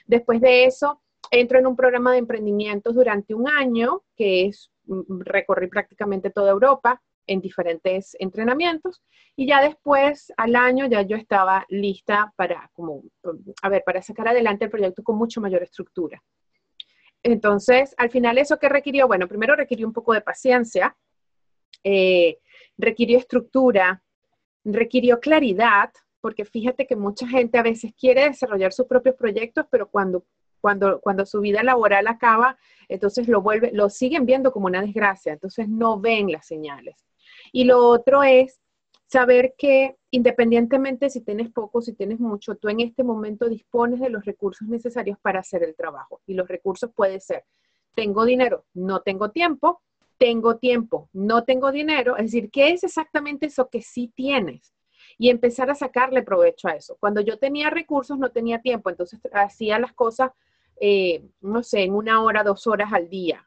Después 0.06 0.40
de 0.40 0.64
eso, 0.64 1.02
entro 1.32 1.58
en 1.58 1.66
un 1.66 1.74
programa 1.74 2.12
de 2.12 2.18
emprendimientos 2.18 2.94
durante 2.94 3.34
un 3.34 3.48
año, 3.48 4.02
que 4.16 4.46
es, 4.46 4.70
mm, 4.84 5.22
recorrí 5.22 5.66
prácticamente 5.66 6.30
toda 6.30 6.52
Europa 6.52 7.02
en 7.32 7.40
diferentes 7.40 8.16
entrenamientos 8.18 9.02
y 9.34 9.46
ya 9.46 9.62
después, 9.62 10.32
al 10.36 10.54
año, 10.56 10.86
ya 10.86 11.02
yo 11.02 11.16
estaba 11.16 11.64
lista 11.68 12.32
para, 12.36 12.70
como, 12.74 13.02
a 13.62 13.68
ver, 13.68 13.82
para 13.84 14.02
sacar 14.02 14.28
adelante 14.28 14.66
el 14.66 14.70
proyecto 14.70 15.02
con 15.02 15.16
mucho 15.16 15.40
mayor 15.40 15.62
estructura. 15.62 16.22
Entonces, 17.22 17.94
al 17.96 18.10
final, 18.10 18.36
¿eso 18.38 18.58
qué 18.58 18.68
requirió? 18.68 19.06
Bueno, 19.06 19.28
primero 19.28 19.56
requirió 19.56 19.86
un 19.86 19.92
poco 19.92 20.12
de 20.12 20.20
paciencia, 20.20 20.96
eh, 21.82 22.38
requirió 22.76 23.16
estructura, 23.16 24.02
requirió 24.64 25.18
claridad, 25.20 25.90
porque 26.20 26.44
fíjate 26.44 26.86
que 26.86 26.96
mucha 26.96 27.26
gente 27.26 27.58
a 27.58 27.62
veces 27.62 27.92
quiere 27.98 28.28
desarrollar 28.28 28.72
sus 28.72 28.86
propios 28.86 29.16
proyectos, 29.16 29.66
pero 29.70 29.88
cuando, 29.88 30.26
cuando, 30.60 31.00
cuando 31.00 31.24
su 31.24 31.40
vida 31.40 31.62
laboral 31.62 32.06
acaba, 32.06 32.58
entonces 32.88 33.28
lo, 33.28 33.40
vuelve, 33.40 33.70
lo 33.72 33.88
siguen 33.88 34.26
viendo 34.26 34.52
como 34.52 34.66
una 34.66 34.82
desgracia, 34.82 35.32
entonces 35.32 35.68
no 35.68 35.98
ven 35.98 36.30
las 36.30 36.46
señales. 36.46 36.96
Y 37.52 37.64
lo 37.64 37.86
otro 37.86 38.22
es 38.22 38.60
saber 39.06 39.54
que 39.58 39.96
independientemente 40.10 41.10
si 41.10 41.20
tienes 41.20 41.50
poco, 41.50 41.82
si 41.82 41.92
tienes 41.92 42.18
mucho, 42.18 42.54
tú 42.54 42.68
en 42.68 42.80
este 42.80 43.04
momento 43.04 43.48
dispones 43.48 44.00
de 44.00 44.08
los 44.08 44.24
recursos 44.24 44.66
necesarios 44.68 45.18
para 45.20 45.40
hacer 45.40 45.62
el 45.62 45.74
trabajo. 45.74 46.22
Y 46.26 46.34
los 46.34 46.48
recursos 46.48 46.90
pueden 46.94 47.20
ser, 47.20 47.44
tengo 47.94 48.24
dinero, 48.24 48.64
no 48.72 49.00
tengo 49.00 49.30
tiempo, 49.30 49.82
tengo 50.18 50.56
tiempo, 50.56 51.10
no 51.12 51.44
tengo 51.44 51.72
dinero. 51.72 52.16
Es 52.16 52.26
decir, 52.26 52.50
¿qué 52.50 52.70
es 52.70 52.84
exactamente 52.84 53.46
eso 53.46 53.68
que 53.68 53.82
sí 53.82 54.12
tienes? 54.14 54.72
Y 55.18 55.28
empezar 55.28 55.70
a 55.70 55.74
sacarle 55.74 56.22
provecho 56.22 56.68
a 56.68 56.72
eso. 56.72 56.96
Cuando 56.98 57.20
yo 57.20 57.38
tenía 57.38 57.70
recursos, 57.70 58.18
no 58.18 58.30
tenía 58.30 58.60
tiempo, 58.60 58.88
entonces 58.88 59.20
hacía 59.32 59.78
las 59.78 59.92
cosas, 59.92 60.30
eh, 60.80 61.22
no 61.40 61.62
sé, 61.62 61.82
en 61.82 61.94
una 61.94 62.22
hora, 62.22 62.44
dos 62.44 62.66
horas 62.66 62.92
al 62.92 63.10
día. 63.10 63.46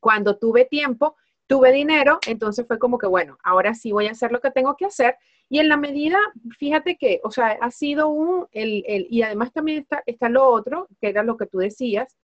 Cuando 0.00 0.36
tuve 0.36 0.64
tiempo, 0.64 1.16
tuve 1.50 1.72
dinero, 1.72 2.20
entonces 2.28 2.64
fue 2.64 2.78
como 2.78 2.96
que, 2.96 3.08
bueno, 3.08 3.36
ahora 3.42 3.74
sí 3.74 3.90
voy 3.90 4.06
a 4.06 4.12
hacer 4.12 4.30
lo 4.30 4.40
que 4.40 4.52
tengo 4.52 4.76
que 4.76 4.86
hacer. 4.86 5.16
Y 5.48 5.58
en 5.58 5.68
la 5.68 5.76
medida, 5.76 6.16
fíjate 6.56 6.96
que, 6.96 7.20
o 7.24 7.32
sea, 7.32 7.58
ha 7.60 7.72
sido 7.72 8.08
un, 8.08 8.46
el, 8.52 8.84
el, 8.86 9.08
y 9.10 9.22
además 9.22 9.52
también 9.52 9.80
está, 9.80 10.00
está 10.06 10.28
lo 10.28 10.46
otro, 10.46 10.86
que 11.00 11.08
era 11.08 11.24
lo 11.24 11.36
que 11.36 11.46
tú 11.46 11.58
decías, 11.58 12.16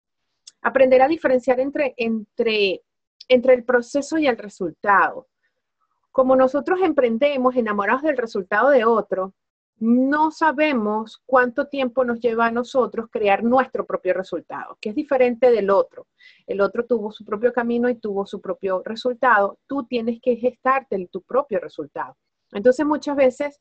aprender 0.63 1.03
a 1.03 1.09
diferenciar 1.09 1.59
entre, 1.59 1.93
entre, 1.97 2.85
entre 3.29 3.55
el 3.55 3.65
proceso 3.65 4.17
y 4.17 4.29
el 4.29 4.39
resultado. 4.39 5.27
Como 6.13 6.37
nosotros 6.37 6.79
emprendemos 6.81 7.57
enamorados 7.57 8.03
del 8.03 8.17
resultado 8.17 8.71
de 8.71 8.85
otro, 8.85 9.35
no 9.79 10.31
sabemos 10.31 11.23
cuánto 11.27 11.67
tiempo 11.67 12.05
nos 12.05 12.21
lleva 12.21 12.47
a 12.47 12.51
nosotros 12.51 13.09
crear 13.11 13.45
nuestro 13.45 13.85
propio 13.85 14.15
resultado, 14.15 14.79
que 14.81 14.91
es 14.91 14.95
diferente 14.95 15.51
del 15.51 15.71
otro. 15.71 16.07
El 16.47 16.63
otro 16.63 16.87
tuvo 16.87 17.13
su 17.13 17.25
propio 17.25 17.53
camino 17.53 17.89
y 17.89 17.97
tuvo 17.97 18.25
su 18.27 18.41
propio 18.41 18.83
resultado. 18.85 19.59
Tú 19.67 19.85
tienes 19.85 20.21
que 20.23 20.37
gestarte 20.37 21.07
tu 21.09 21.23
propio 21.23 21.61
resultado. 21.61 22.17
Entonces 22.53 22.87
muchas 22.87 23.17
veces 23.17 23.61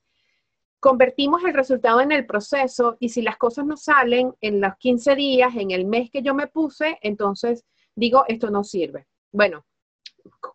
convertimos 0.79 1.43
el 1.43 1.53
resultado 1.53 2.00
en 2.00 2.12
el 2.12 2.25
proceso 2.25 2.95
y 3.00 3.10
si 3.10 3.22
las 3.22 3.38
cosas 3.38 3.65
no 3.65 3.75
salen 3.75 4.34
en 4.39 4.62
los 4.62 4.75
15 4.77 5.15
días, 5.15 5.53
en 5.55 5.72
el 5.72 5.86
mes 5.86 6.10
que 6.12 6.22
yo 6.22 6.34
me 6.34 6.48
puse, 6.48 6.98
entonces 7.01 7.65
digo, 7.93 8.24
esto 8.27 8.50
no 8.51 8.63
sirve. 8.63 9.05
Bueno, 9.31 9.65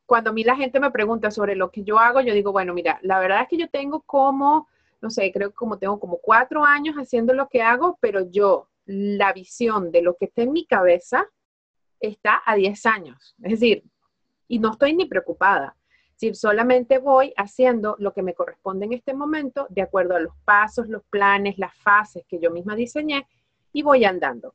cuando 0.07 0.31
a 0.31 0.33
mí 0.33 0.43
la 0.43 0.57
gente 0.57 0.81
me 0.81 0.91
pregunta 0.91 1.31
sobre 1.31 1.55
lo 1.55 1.71
que 1.71 1.83
yo 1.83 1.99
hago, 1.99 2.21
yo 2.21 2.33
digo, 2.33 2.53
bueno, 2.53 2.73
mira, 2.73 2.99
la 3.03 3.19
verdad 3.21 3.43
es 3.43 3.49
que 3.49 3.59
yo 3.59 3.69
tengo 3.69 4.03
como 4.03 4.69
no 5.01 5.11
sé, 5.11 5.31
creo 5.33 5.51
que 5.51 5.57
como 5.57 5.79
tengo 5.79 5.99
como 5.99 6.19
cuatro 6.19 6.65
años 6.65 6.97
haciendo 6.97 7.33
lo 7.33 7.49
que 7.49 7.63
hago, 7.63 7.99
pero 8.01 8.31
yo, 8.31 8.69
la 8.87 9.33
visión 9.33 9.91
de 9.93 10.03
lo 10.03 10.17
que 10.17 10.27
está 10.27 10.43
en 10.43 10.53
mi 10.53 10.67
cabeza 10.67 11.27
está 12.01 12.43
a 12.45 12.55
10 12.55 12.87
años. 12.87 13.37
Es 13.43 13.53
decir, 13.53 13.85
y 14.49 14.59
no 14.59 14.73
estoy 14.73 14.95
ni 14.95 15.07
preocupada. 15.07 15.77
Si 16.17 16.35
solamente 16.35 16.99
voy 16.99 17.33
haciendo 17.37 17.97
lo 17.99 18.13
que 18.13 18.23
me 18.23 18.35
corresponde 18.35 18.87
en 18.87 18.93
este 18.93 19.15
momento, 19.15 19.67
de 19.71 19.83
acuerdo 19.83 20.17
a 20.17 20.21
los 20.21 20.35
pasos, 20.45 20.89
los 20.89 21.03
planes, 21.05 21.57
las 21.59 21.75
fases 21.77 22.25
que 22.29 22.39
yo 22.41 22.51
misma 22.51 22.75
diseñé, 22.75 23.27
y 23.73 23.83
voy 23.83 24.05
andando. 24.05 24.55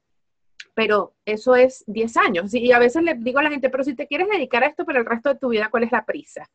Pero 0.74 1.16
eso 1.24 1.56
es 1.56 1.84
10 1.88 2.18
años. 2.18 2.54
Y 2.54 2.72
a 2.72 2.80
veces 2.80 3.02
le 3.04 3.16
digo 3.16 3.40
a 3.40 3.44
la 3.44 3.50
gente, 3.50 3.70
pero 3.70 3.84
si 3.84 3.96
te 3.96 4.08
quieres 4.08 4.28
dedicar 4.28 4.64
a 4.64 4.68
esto 4.68 4.86
para 4.86 5.00
el 5.00 5.06
resto 5.06 5.30
de 5.30 5.40
tu 5.40 5.50
vida, 5.50 5.70
¿cuál 5.72 5.84
es 5.84 5.92
la 5.92 6.06
prisa? 6.06 6.50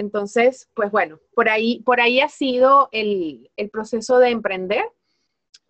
Entonces, 0.00 0.70
pues 0.74 0.90
bueno, 0.90 1.20
por 1.34 1.50
ahí, 1.50 1.82
por 1.82 2.00
ahí 2.00 2.20
ha 2.20 2.28
sido 2.30 2.88
el, 2.90 3.50
proceso 3.70 4.18
de 4.18 4.30
emprender, 4.30 4.82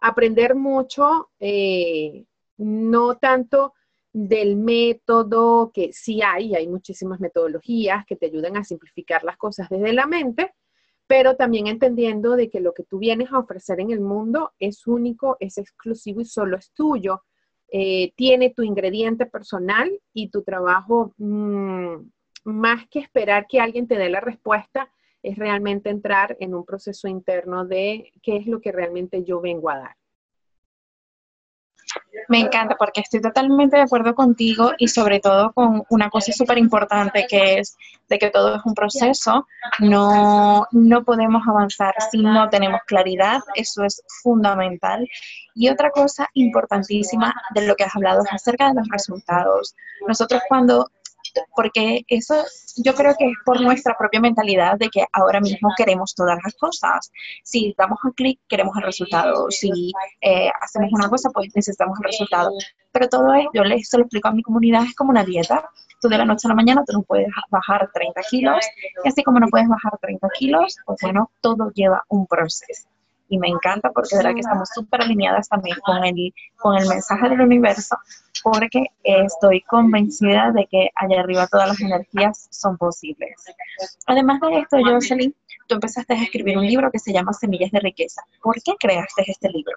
aprender 0.01 0.55
mucho, 0.55 1.31
eh, 1.41 2.27
no 2.57 3.17
tanto 3.17 3.75
del 4.13 4.55
método, 4.55 5.73
que 5.75 5.93
sí 5.93 6.23
hay, 6.23 6.55
hay 6.55 6.69
muchísimas 6.69 7.19
metodologías 7.19 8.07
que 8.07 8.15
te 8.15 8.27
ayudan 8.27 8.57
a 8.57 8.63
simplificar 8.63 9.25
las 9.25 9.37
cosas 9.37 9.69
desde 9.69 9.93
la 9.93 10.07
mente, 10.07 10.55
pero 11.09 11.35
también 11.35 11.67
entendiendo 11.67 12.37
de 12.37 12.49
que 12.51 12.61
lo 12.61 12.73
que 12.73 12.85
tú 12.85 12.99
vienes 12.99 13.33
a 13.33 13.39
ofrecer 13.41 13.81
en 13.81 13.91
el 13.91 14.01
mundo 14.01 14.53
es 14.61 14.87
único, 14.87 15.39
es 15.41 15.59
exclusivo 15.59 16.21
y 16.21 16.25
solo 16.25 16.57
es 16.57 16.71
tuyo. 16.71 17.25
Eh, 17.73 18.13
tiene 18.15 18.51
tu 18.51 18.63
ingrediente 18.63 19.27
personal 19.27 19.91
y 20.13 20.29
tu 20.31 20.43
trabajo 20.43 21.15
mm, 21.19 21.97
más 22.45 22.87
que 22.89 23.01
esperar 23.01 23.47
que 23.49 23.61
alguien 23.61 23.87
te 23.87 23.97
dé 23.97 24.09
la 24.09 24.21
respuesta, 24.21 24.91
es 25.23 25.37
realmente 25.37 25.91
entrar 25.91 26.37
en 26.41 26.55
un 26.55 26.65
proceso 26.65 27.09
interno 27.09 27.65
de 27.65 28.13
qué 28.23 28.37
es 28.37 28.47
lo 28.47 28.61
que 28.61 28.73
realmente 28.73 29.23
yo 29.25 29.41
vengo 29.41 29.71
a 29.71 29.79
dar. 29.79 29.97
Me 32.29 32.39
encanta 32.39 32.77
porque 32.77 33.01
estoy 33.01 33.21
totalmente 33.21 33.77
de 33.77 33.83
acuerdo 33.83 34.15
contigo 34.15 34.73
y 34.79 34.87
sobre 34.87 35.19
todo 35.19 35.53
con 35.53 35.83
una 35.91 36.09
cosa 36.09 36.33
súper 36.33 36.59
importante 36.59 37.27
que 37.29 37.59
es 37.59 37.77
de 38.09 38.19
que 38.19 38.31
todo 38.31 38.55
es 38.55 38.63
un 38.65 38.75
proceso, 38.75 39.47
no, 39.81 40.67
no 40.71 41.05
podemos 41.05 41.43
avanzar 41.49 41.95
si 42.11 42.23
no 42.23 42.49
tenemos 42.49 42.81
claridad, 42.87 43.41
eso 43.55 43.85
es 43.85 44.03
fundamental. 44.23 45.09
Y 45.55 45.69
otra 45.69 45.91
cosa 45.91 46.29
importantísima 46.35 47.35
de 47.55 47.67
lo 47.67 47.75
que 47.75 47.85
has 47.85 47.97
hablado 47.97 48.23
es 48.23 48.33
acerca 48.33 48.69
de 48.69 48.75
los 48.75 48.89
resultados. 48.89 49.75
Nosotros 50.07 50.41
cuando 50.49 50.89
porque 51.55 52.03
eso 52.09 52.45
yo 52.77 52.95
creo 52.95 53.15
que 53.19 53.27
es 53.27 53.37
por 53.45 53.61
nuestra 53.61 53.97
propia 53.97 54.21
mentalidad 54.21 54.77
de 54.79 54.89
que 54.89 55.05
ahora 55.13 55.41
mismo 55.41 55.71
queremos 55.77 56.15
todas 56.15 56.39
las 56.43 56.55
cosas. 56.55 57.11
Si 57.43 57.75
damos 57.77 57.99
un 58.05 58.13
clic, 58.13 58.41
queremos 58.49 58.77
el 58.77 58.83
resultado. 58.83 59.51
Si 59.51 59.93
eh, 60.21 60.51
hacemos 60.61 60.91
una 60.93 61.09
cosa, 61.09 61.31
pues 61.31 61.49
necesitamos 61.55 61.99
el 62.01 62.05
resultado. 62.05 62.51
Pero 62.93 63.09
todo 63.09 63.35
esto, 63.35 63.51
yo 63.55 63.65
les 63.65 63.89
lo 63.93 64.03
explico 64.03 64.29
a 64.29 64.33
mi 64.33 64.43
comunidad, 64.43 64.85
es 64.85 64.95
como 64.95 65.11
una 65.11 65.25
dieta. 65.25 65.69
Tú 66.01 66.09
de 66.09 66.19
la 66.19 66.25
noche 66.25 66.47
a 66.47 66.49
la 66.49 66.55
mañana 66.55 66.83
tú 66.87 66.95
no 66.95 67.03
puedes 67.03 67.29
bajar 67.51 67.91
30 67.93 68.21
kilos 68.31 68.65
y 69.05 69.09
así 69.09 69.23
como 69.23 69.39
no 69.39 69.49
puedes 69.49 69.69
bajar 69.69 69.93
30 70.01 70.29
kilos, 70.39 70.77
pues 70.87 70.99
bueno, 71.03 71.31
todo 71.41 71.71
lleva 71.75 72.05
un 72.09 72.27
proceso 72.27 72.90
y 73.31 73.39
me 73.39 73.49
encanta 73.49 73.91
porque 73.93 74.09
de 74.11 74.19
verdad 74.19 74.35
que 74.35 74.41
estamos 74.41 74.69
súper 74.75 75.03
alineadas 75.03 75.49
también 75.49 75.77
con 75.85 76.05
el, 76.05 76.35
con 76.57 76.77
el 76.77 76.87
mensaje 76.89 77.29
del 77.31 77.41
universo 77.41 77.97
porque 78.43 78.87
estoy 79.05 79.63
convencida 79.63 80.51
de 80.53 80.67
que 80.67 80.91
allá 80.97 81.21
arriba 81.21 81.47
todas 81.47 81.69
las 81.69 81.81
energías 81.81 82.49
son 82.51 82.77
posibles. 82.77 83.31
Además 84.07 84.41
de 84.41 84.59
esto, 84.59 84.79
Jocelyn, 84.85 85.35
tú 85.69 85.77
empezaste 85.77 86.15
a 86.15 86.23
escribir 86.23 86.59
un 86.59 86.67
libro 86.67 86.91
que 86.91 86.99
se 86.99 87.13
llama 87.13 87.33
Semillas 87.33 87.71
de 87.71 87.81
Riqueza. 87.81 88.23
¿Por 88.43 88.57
qué 88.63 88.73
creaste 88.79 89.25
este 89.27 89.49
libro? 89.49 89.77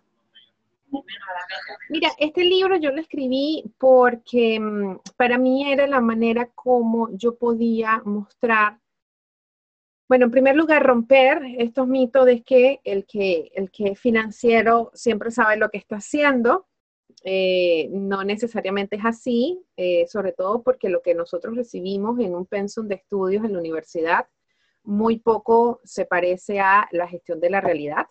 Mira, 1.90 2.10
este 2.20 2.44
libro 2.44 2.78
yo 2.78 2.92
lo 2.92 3.02
escribí 3.02 3.64
porque 3.78 4.60
mm, 4.60 5.00
para 5.18 5.38
mí 5.38 5.72
era 5.72 5.88
la 5.88 6.02
manera 6.02 6.50
como 6.54 7.10
yo 7.12 7.36
podía 7.36 8.02
mostrar 8.06 8.78
bueno, 10.08 10.26
en 10.26 10.32
primer 10.32 10.56
lugar, 10.56 10.84
romper 10.84 11.42
estos 11.58 11.88
mitos 11.88 12.26
de 12.26 12.44
que 12.44 12.82
el 12.84 13.06
que, 13.06 13.52
el 13.56 13.72
que 13.72 13.96
financiero 13.96 14.92
siempre 14.94 15.32
sabe 15.32 15.58
lo 15.58 15.70
que 15.70 15.78
está 15.78 15.98
haciendo. 15.98 16.68
Eh, 17.26 17.88
no 17.92 18.24
necesariamente 18.24 18.98
es 18.98 19.06
así, 19.06 19.64
eh, 19.78 20.06
sobre 20.08 20.34
todo 20.34 20.62
porque 20.62 20.90
lo 20.90 21.02
que 21.02 21.14
nosotros 21.16 21.56
recibimos 21.56 22.20
en 22.20 22.36
un 22.36 22.46
pensum 22.46 22.88
de 22.88 22.96
estudios 22.96 23.46
en 23.46 23.54
la 23.54 23.60
universidad 23.60 24.28
muy 24.84 25.20
poco 25.20 25.80
se 25.86 26.06
parece 26.06 26.60
a 26.60 26.88
la 26.92 27.08
gestión 27.08 27.40
de 27.40 27.50
la 27.50 27.62
realidad. 27.62 28.08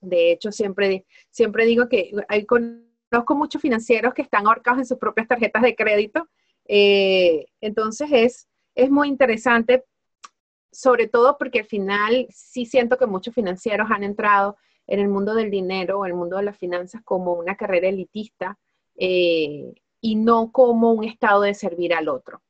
De 0.00 0.32
hecho, 0.32 0.52
siempre, 0.52 1.06
siempre 1.30 1.64
digo 1.64 1.88
que 1.88 2.12
hay, 2.28 2.44
conozco 2.44 3.34
muchos 3.36 3.62
financieros 3.62 4.12
que 4.12 4.22
están 4.22 4.46
ahorcados 4.46 4.80
en 4.80 4.86
sus 4.86 4.98
propias 4.98 5.28
tarjetas 5.28 5.62
de 5.62 5.76
crédito. 5.76 6.28
Eh, 6.66 7.46
entonces 7.60 8.08
es, 8.12 8.48
es 8.74 8.90
muy 8.90 9.08
interesante 9.08 9.84
sobre 10.76 11.08
todo 11.08 11.38
porque 11.38 11.60
al 11.60 11.64
final 11.64 12.26
sí 12.28 12.66
siento 12.66 12.98
que 12.98 13.06
muchos 13.06 13.34
financieros 13.34 13.88
han 13.90 14.04
entrado 14.04 14.58
en 14.86 15.00
el 15.00 15.08
mundo 15.08 15.34
del 15.34 15.50
dinero 15.50 16.00
o 16.00 16.04
el 16.04 16.12
mundo 16.12 16.36
de 16.36 16.42
las 16.42 16.58
finanzas 16.58 17.00
como 17.02 17.32
una 17.32 17.56
carrera 17.56 17.88
elitista 17.88 18.58
eh, 18.94 19.72
y 20.02 20.16
no 20.16 20.52
como 20.52 20.92
un 20.92 21.04
estado 21.04 21.40
de 21.40 21.54
servir 21.54 21.94
al 21.94 22.10
otro. 22.10 22.42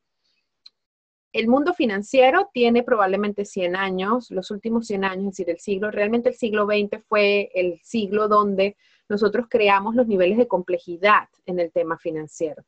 El 1.33 1.47
mundo 1.47 1.73
financiero 1.73 2.51
tiene 2.53 2.83
probablemente 2.83 3.45
100 3.45 3.77
años, 3.77 4.33
los 4.33 4.51
últimos 4.51 4.89
100 4.89 5.05
años, 5.05 5.27
es 5.39 5.47
decir, 5.47 5.51
el 5.51 5.61
siglo, 5.61 5.91
realmente 5.93 6.31
el 6.31 6.35
siglo 6.35 6.67
XX 6.67 7.05
fue 7.07 7.53
el 7.55 7.79
siglo 7.85 8.27
donde 8.27 8.77
nosotros 9.09 9.47
creamos 9.49 9.95
los 9.95 10.09
niveles 10.09 10.37
de 10.37 10.49
complejidad 10.49 11.29
en 11.45 11.61
el 11.61 11.71
tema 11.71 11.97
financiero. 11.97 12.65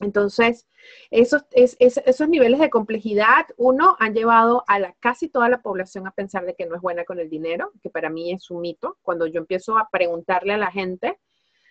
Entonces, 0.00 0.66
esos, 1.10 1.44
esos 1.52 2.28
niveles 2.28 2.58
de 2.58 2.70
complejidad, 2.70 3.46
uno, 3.56 3.96
han 4.00 4.14
llevado 4.14 4.64
a 4.66 4.78
la, 4.78 4.94
casi 5.00 5.28
toda 5.28 5.48
la 5.48 5.62
población 5.62 6.06
a 6.06 6.10
pensar 6.10 6.44
de 6.44 6.54
que 6.54 6.66
no 6.66 6.74
es 6.74 6.82
buena 6.82 7.04
con 7.04 7.20
el 7.20 7.30
dinero, 7.30 7.72
que 7.82 7.90
para 7.90 8.10
mí 8.10 8.32
es 8.32 8.50
un 8.50 8.60
mito. 8.60 8.98
Cuando 9.02 9.26
yo 9.26 9.40
empiezo 9.40 9.78
a 9.78 9.88
preguntarle 9.90 10.54
a 10.54 10.58
la 10.58 10.72
gente, 10.72 11.20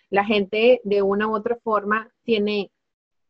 la 0.08 0.24
gente 0.24 0.80
de 0.84 1.02
una 1.02 1.28
u 1.28 1.34
otra 1.34 1.56
forma 1.56 2.10
tiene 2.22 2.70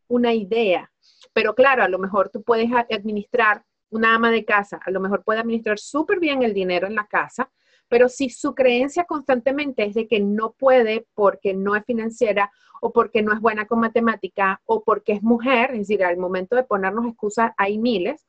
una 0.06 0.32
idea. 0.32 0.92
Pero 1.32 1.54
claro, 1.54 1.82
a 1.82 1.88
lo 1.88 1.98
mejor 1.98 2.30
tú 2.30 2.42
puedes 2.42 2.70
administrar 2.90 3.64
una 3.90 4.14
ama 4.14 4.30
de 4.30 4.44
casa, 4.44 4.80
a 4.84 4.90
lo 4.90 5.00
mejor 5.00 5.24
puede 5.24 5.40
administrar 5.40 5.78
súper 5.78 6.18
bien 6.18 6.42
el 6.42 6.52
dinero 6.52 6.86
en 6.86 6.94
la 6.94 7.06
casa, 7.06 7.50
pero 7.88 8.08
si 8.08 8.30
su 8.30 8.54
creencia 8.54 9.04
constantemente 9.04 9.84
es 9.84 9.94
de 9.94 10.08
que 10.08 10.20
no 10.20 10.52
puede 10.52 11.06
porque 11.14 11.54
no 11.54 11.76
es 11.76 11.84
financiera 11.84 12.50
o 12.80 12.92
porque 12.92 13.22
no 13.22 13.32
es 13.32 13.40
buena 13.40 13.66
con 13.66 13.80
matemática 13.80 14.60
o 14.64 14.82
porque 14.82 15.12
es 15.12 15.22
mujer, 15.22 15.70
es 15.72 15.80
decir, 15.80 16.04
al 16.04 16.16
momento 16.16 16.56
de 16.56 16.64
ponernos 16.64 17.06
excusas 17.06 17.52
hay 17.56 17.78
miles, 17.78 18.26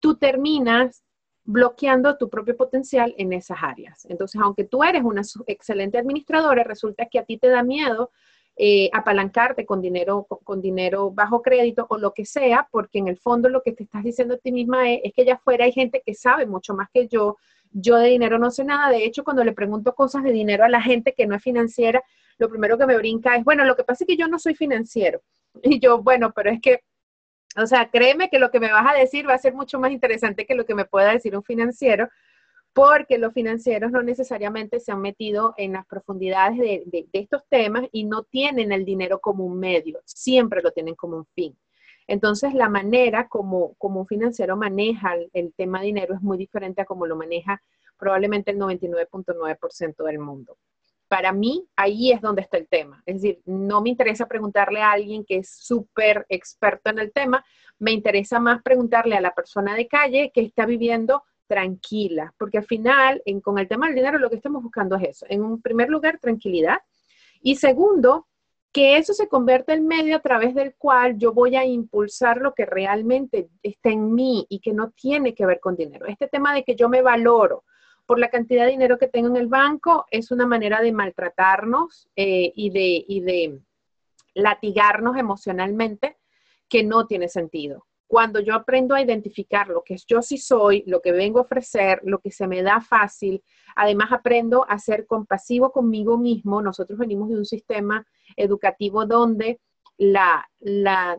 tú 0.00 0.16
terminas 0.16 1.02
bloqueando 1.44 2.16
tu 2.16 2.28
propio 2.28 2.56
potencial 2.56 3.14
en 3.18 3.32
esas 3.32 3.58
áreas. 3.60 4.04
Entonces, 4.08 4.40
aunque 4.40 4.64
tú 4.64 4.84
eres 4.84 5.02
una 5.02 5.22
excelente 5.46 5.98
administradora, 5.98 6.62
resulta 6.62 7.06
que 7.06 7.18
a 7.18 7.24
ti 7.24 7.38
te 7.38 7.48
da 7.48 7.62
miedo 7.62 8.10
eh, 8.56 8.90
apalancarte 8.92 9.64
con 9.64 9.80
dinero, 9.80 10.26
con, 10.44 10.60
dinero 10.60 11.10
bajo 11.10 11.40
crédito 11.40 11.86
o 11.88 11.96
lo 11.96 12.12
que 12.12 12.26
sea, 12.26 12.68
porque 12.70 12.98
en 12.98 13.08
el 13.08 13.16
fondo 13.16 13.48
lo 13.48 13.62
que 13.62 13.72
te 13.72 13.84
estás 13.84 14.04
diciendo 14.04 14.34
a 14.34 14.38
ti 14.38 14.52
misma 14.52 14.92
es, 14.92 15.00
es 15.04 15.12
que 15.14 15.22
allá 15.22 15.34
afuera 15.34 15.64
hay 15.64 15.72
gente 15.72 16.02
que 16.04 16.14
sabe 16.14 16.46
mucho 16.46 16.74
más 16.74 16.88
que 16.92 17.08
yo, 17.08 17.38
yo 17.72 17.96
de 17.96 18.08
dinero 18.08 18.38
no 18.38 18.50
sé 18.50 18.64
nada. 18.64 18.90
De 18.90 19.04
hecho, 19.04 19.24
cuando 19.24 19.44
le 19.44 19.52
pregunto 19.52 19.94
cosas 19.94 20.22
de 20.22 20.32
dinero 20.32 20.64
a 20.64 20.68
la 20.68 20.82
gente 20.82 21.14
que 21.14 21.26
no 21.26 21.34
es 21.34 21.42
financiera, 21.42 22.02
lo 22.38 22.48
primero 22.48 22.78
que 22.78 22.86
me 22.86 22.96
brinca 22.96 23.36
es, 23.36 23.44
bueno, 23.44 23.64
lo 23.64 23.76
que 23.76 23.84
pasa 23.84 24.04
es 24.04 24.08
que 24.08 24.16
yo 24.16 24.28
no 24.28 24.38
soy 24.38 24.54
financiero. 24.54 25.20
Y 25.62 25.80
yo, 25.80 26.02
bueno, 26.02 26.32
pero 26.34 26.50
es 26.50 26.60
que, 26.60 26.80
o 27.56 27.66
sea, 27.66 27.90
créeme 27.90 28.30
que 28.30 28.38
lo 28.38 28.50
que 28.50 28.60
me 28.60 28.72
vas 28.72 28.86
a 28.90 28.98
decir 28.98 29.28
va 29.28 29.34
a 29.34 29.38
ser 29.38 29.54
mucho 29.54 29.78
más 29.78 29.90
interesante 29.92 30.46
que 30.46 30.54
lo 30.54 30.64
que 30.64 30.74
me 30.74 30.86
pueda 30.86 31.12
decir 31.12 31.36
un 31.36 31.42
financiero, 31.42 32.08
porque 32.72 33.18
los 33.18 33.34
financieros 33.34 33.92
no 33.92 34.02
necesariamente 34.02 34.80
se 34.80 34.92
han 34.92 35.02
metido 35.02 35.52
en 35.58 35.74
las 35.74 35.86
profundidades 35.86 36.56
de, 36.56 36.84
de 36.86 37.08
estos 37.12 37.46
temas 37.50 37.84
y 37.92 38.04
no 38.04 38.22
tienen 38.22 38.72
el 38.72 38.86
dinero 38.86 39.20
como 39.20 39.44
un 39.44 39.58
medio, 39.58 40.00
siempre 40.06 40.62
lo 40.62 40.70
tienen 40.72 40.94
como 40.94 41.18
un 41.18 41.26
fin. 41.34 41.54
Entonces, 42.06 42.54
la 42.54 42.68
manera 42.68 43.28
como, 43.28 43.74
como 43.74 44.00
un 44.00 44.06
financiero 44.06 44.56
maneja 44.56 45.14
el, 45.32 45.52
tema 45.54 45.80
dinero 45.80 46.14
es 46.14 46.22
muy 46.22 46.38
diferente 46.38 46.82
a 46.82 46.84
como 46.84 47.06
lo 47.06 47.16
maneja 47.16 47.62
probablemente 47.98 48.50
el 48.50 48.58
99.9% 48.58 50.04
del 50.04 50.18
mundo. 50.18 50.56
Para 51.08 51.32
mí, 51.32 51.66
ahí 51.76 52.10
es 52.10 52.20
donde 52.20 52.42
está 52.42 52.56
el 52.56 52.66
tema. 52.68 53.02
Es 53.06 53.16
decir, 53.16 53.40
no 53.44 53.82
me 53.82 53.90
interesa 53.90 54.26
preguntarle 54.26 54.80
a 54.80 54.92
alguien 54.92 55.24
que 55.24 55.38
es 55.38 55.50
súper 55.50 56.26
experto 56.28 56.90
en 56.90 56.98
el 56.98 57.12
tema, 57.12 57.44
me 57.78 57.92
interesa 57.92 58.40
más 58.40 58.62
preguntarle 58.62 59.16
a 59.16 59.20
la 59.20 59.34
persona 59.34 59.74
de 59.74 59.88
calle 59.88 60.30
que 60.32 60.40
está 60.40 60.66
viviendo 60.66 61.22
tranquila, 61.46 62.32
porque 62.38 62.58
al 62.58 62.64
final, 62.64 63.22
con 63.42 63.58
el 63.58 63.68
tema 63.68 63.86
del 63.86 63.96
dinero, 63.96 64.18
lo 64.18 64.30
que 64.30 64.36
estamos 64.36 64.62
buscando 64.62 64.96
es 64.96 65.08
eso. 65.10 65.26
En 65.28 65.42
un 65.42 65.60
primer 65.60 65.90
lugar, 65.90 66.18
tranquilidad. 66.18 66.78
Y 67.42 67.56
segundo, 67.56 68.26
que 68.72 68.96
eso 68.96 69.12
se 69.12 69.28
convierta 69.28 69.74
en 69.74 69.86
medio 69.86 70.16
a 70.16 70.20
través 70.20 70.54
del 70.54 70.74
cual 70.74 71.18
yo 71.18 71.32
voy 71.32 71.56
a 71.56 71.64
impulsar 71.64 72.38
lo 72.38 72.54
que 72.54 72.64
realmente 72.64 73.50
está 73.62 73.90
en 73.90 74.14
mí 74.14 74.46
y 74.48 74.60
que 74.60 74.72
no 74.72 74.90
tiene 74.90 75.34
que 75.34 75.44
ver 75.44 75.60
con 75.60 75.76
dinero. 75.76 76.06
Este 76.06 76.26
tema 76.26 76.54
de 76.54 76.64
que 76.64 76.74
yo 76.74 76.88
me 76.88 77.02
valoro 77.02 77.64
por 78.06 78.18
la 78.18 78.30
cantidad 78.30 78.64
de 78.64 78.72
dinero 78.72 78.98
que 78.98 79.08
tengo 79.08 79.28
en 79.28 79.36
el 79.36 79.46
banco 79.46 80.06
es 80.10 80.30
una 80.30 80.46
manera 80.46 80.80
de 80.80 80.92
maltratarnos 80.92 82.08
eh, 82.16 82.50
y, 82.54 82.70
de, 82.70 83.04
y 83.06 83.20
de 83.20 83.60
latigarnos 84.34 85.18
emocionalmente 85.18 86.16
que 86.68 86.82
no 86.82 87.06
tiene 87.06 87.28
sentido. 87.28 87.86
Cuando 88.12 88.40
yo 88.40 88.54
aprendo 88.54 88.94
a 88.94 89.00
identificar 89.00 89.68
lo 89.68 89.82
que 89.82 89.96
yo 90.06 90.20
sí 90.20 90.36
soy, 90.36 90.84
lo 90.86 91.00
que 91.00 91.12
vengo 91.12 91.38
a 91.38 91.44
ofrecer, 91.44 92.02
lo 92.04 92.18
que 92.18 92.30
se 92.30 92.46
me 92.46 92.62
da 92.62 92.82
fácil, 92.82 93.42
además 93.74 94.12
aprendo 94.12 94.66
a 94.68 94.78
ser 94.78 95.06
compasivo 95.06 95.72
conmigo 95.72 96.18
mismo. 96.18 96.60
Nosotros 96.60 96.98
venimos 96.98 97.30
de 97.30 97.36
un 97.36 97.46
sistema 97.46 98.06
educativo 98.36 99.06
donde 99.06 99.60
la, 99.96 100.46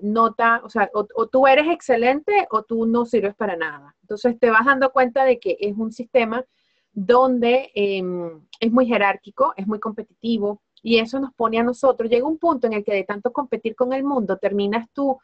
nota, 0.04 0.62
o 0.64 0.70
sea, 0.70 0.88
o, 0.94 1.28
tú 1.30 1.48
eres 1.48 1.66
excelente 1.72 2.48
o 2.52 2.62
tú 2.62 2.86
no 2.86 3.06
sirves 3.06 3.34
para 3.34 3.56
nada. 3.56 3.96
Entonces 4.04 4.38
te 4.40 4.52
vas 4.52 4.64
dando 4.64 4.92
cuenta 4.92 5.26
de 5.26 5.40
que 5.40 5.58
es 5.62 5.76
un 5.76 5.92
sistema 5.92 6.46
donde 6.92 7.72
em, 7.74 8.40
es 8.60 8.72
muy 8.72 8.86
jerárquico, 8.86 9.56
es 9.58 9.66
muy 9.66 9.80
competitivo 9.80 10.62
y 10.84 11.00
eso 11.00 11.20
nos 11.20 11.34
pone 11.34 11.58
a 11.58 11.64
nosotros. 11.64 12.08
Llega 12.08 12.28
un 12.28 12.38
punto 12.38 12.68
en 12.68 12.74
el 12.74 12.84
que 12.84 12.94
de 12.94 13.04
tanto 13.04 13.34
competir 13.34 13.76
con 13.76 13.94
el 13.94 14.04
mundo 14.04 14.38
terminas 14.38 14.88
tú 14.94 15.18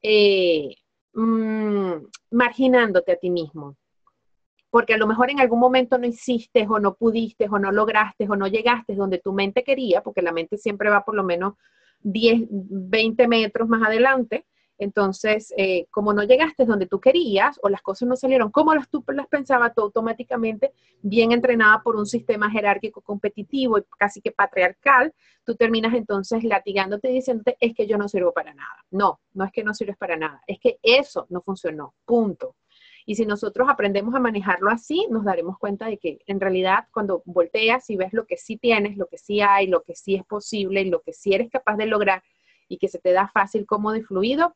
eh, 0.00 0.76
mm, 1.14 1.92
marginándote 2.30 3.12
a 3.12 3.16
ti 3.16 3.30
mismo 3.30 3.76
porque 4.70 4.94
a 4.94 4.98
lo 4.98 5.06
mejor 5.06 5.30
en 5.30 5.40
algún 5.40 5.60
momento 5.60 5.98
no 5.98 6.06
hiciste 6.06 6.66
o 6.68 6.78
no 6.78 6.94
pudiste 6.94 7.48
o 7.50 7.58
no 7.58 7.72
lograste 7.72 8.28
o 8.28 8.36
no 8.36 8.46
llegaste 8.46 8.94
donde 8.94 9.18
tu 9.18 9.32
mente 9.32 9.64
quería, 9.64 10.02
porque 10.02 10.22
la 10.22 10.32
mente 10.32 10.58
siempre 10.58 10.90
va 10.90 11.04
por 11.04 11.14
lo 11.14 11.24
menos 11.24 11.54
10, 12.00 12.42
20 12.50 13.28
metros 13.28 13.68
más 13.68 13.82
adelante. 13.82 14.46
Entonces, 14.78 15.52
eh, 15.56 15.86
como 15.90 16.12
no 16.12 16.22
llegaste 16.22 16.64
donde 16.64 16.86
tú 16.86 17.00
querías 17.00 17.58
o 17.62 17.68
las 17.68 17.82
cosas 17.82 18.08
no 18.08 18.16
salieron 18.16 18.50
como 18.50 18.74
las 18.74 18.88
tú 18.88 19.04
las 19.08 19.26
pensabas, 19.26 19.74
tú 19.74 19.82
automáticamente, 19.82 20.72
bien 21.02 21.32
entrenada 21.32 21.82
por 21.82 21.96
un 21.96 22.06
sistema 22.06 22.50
jerárquico 22.50 23.00
competitivo 23.00 23.78
y 23.78 23.84
casi 23.98 24.20
que 24.20 24.30
patriarcal, 24.30 25.12
tú 25.44 25.56
terminas 25.56 25.94
entonces 25.94 26.44
latigándote 26.44 27.10
y 27.10 27.14
diciéndote, 27.14 27.56
es 27.60 27.74
que 27.74 27.86
yo 27.86 27.98
no 27.98 28.08
sirvo 28.08 28.32
para 28.32 28.54
nada. 28.54 28.84
No, 28.90 29.20
no 29.34 29.44
es 29.44 29.52
que 29.52 29.64
no 29.64 29.74
sirves 29.74 29.96
para 29.96 30.16
nada, 30.16 30.42
es 30.46 30.58
que 30.60 30.78
eso 30.82 31.26
no 31.28 31.42
funcionó, 31.42 31.94
punto. 32.04 32.54
Y 33.04 33.14
si 33.14 33.24
nosotros 33.24 33.68
aprendemos 33.70 34.14
a 34.14 34.20
manejarlo 34.20 34.70
así, 34.70 35.06
nos 35.10 35.24
daremos 35.24 35.58
cuenta 35.58 35.86
de 35.86 35.96
que 35.96 36.18
en 36.26 36.38
realidad 36.38 36.84
cuando 36.92 37.22
volteas 37.24 37.88
y 37.88 37.96
ves 37.96 38.12
lo 38.12 38.26
que 38.26 38.36
sí 38.36 38.58
tienes, 38.58 38.98
lo 38.98 39.06
que 39.06 39.16
sí 39.16 39.40
hay, 39.40 39.66
lo 39.66 39.82
que 39.82 39.94
sí 39.94 40.14
es 40.14 40.24
posible 40.26 40.82
y 40.82 40.90
lo 40.90 41.00
que 41.00 41.14
sí 41.14 41.32
eres 41.32 41.50
capaz 41.50 41.76
de 41.76 41.86
lograr 41.86 42.22
y 42.68 42.76
que 42.76 42.88
se 42.88 42.98
te 42.98 43.12
da 43.12 43.28
fácil, 43.28 43.64
cómodo 43.64 43.96
y 43.96 44.02
fluido, 44.02 44.54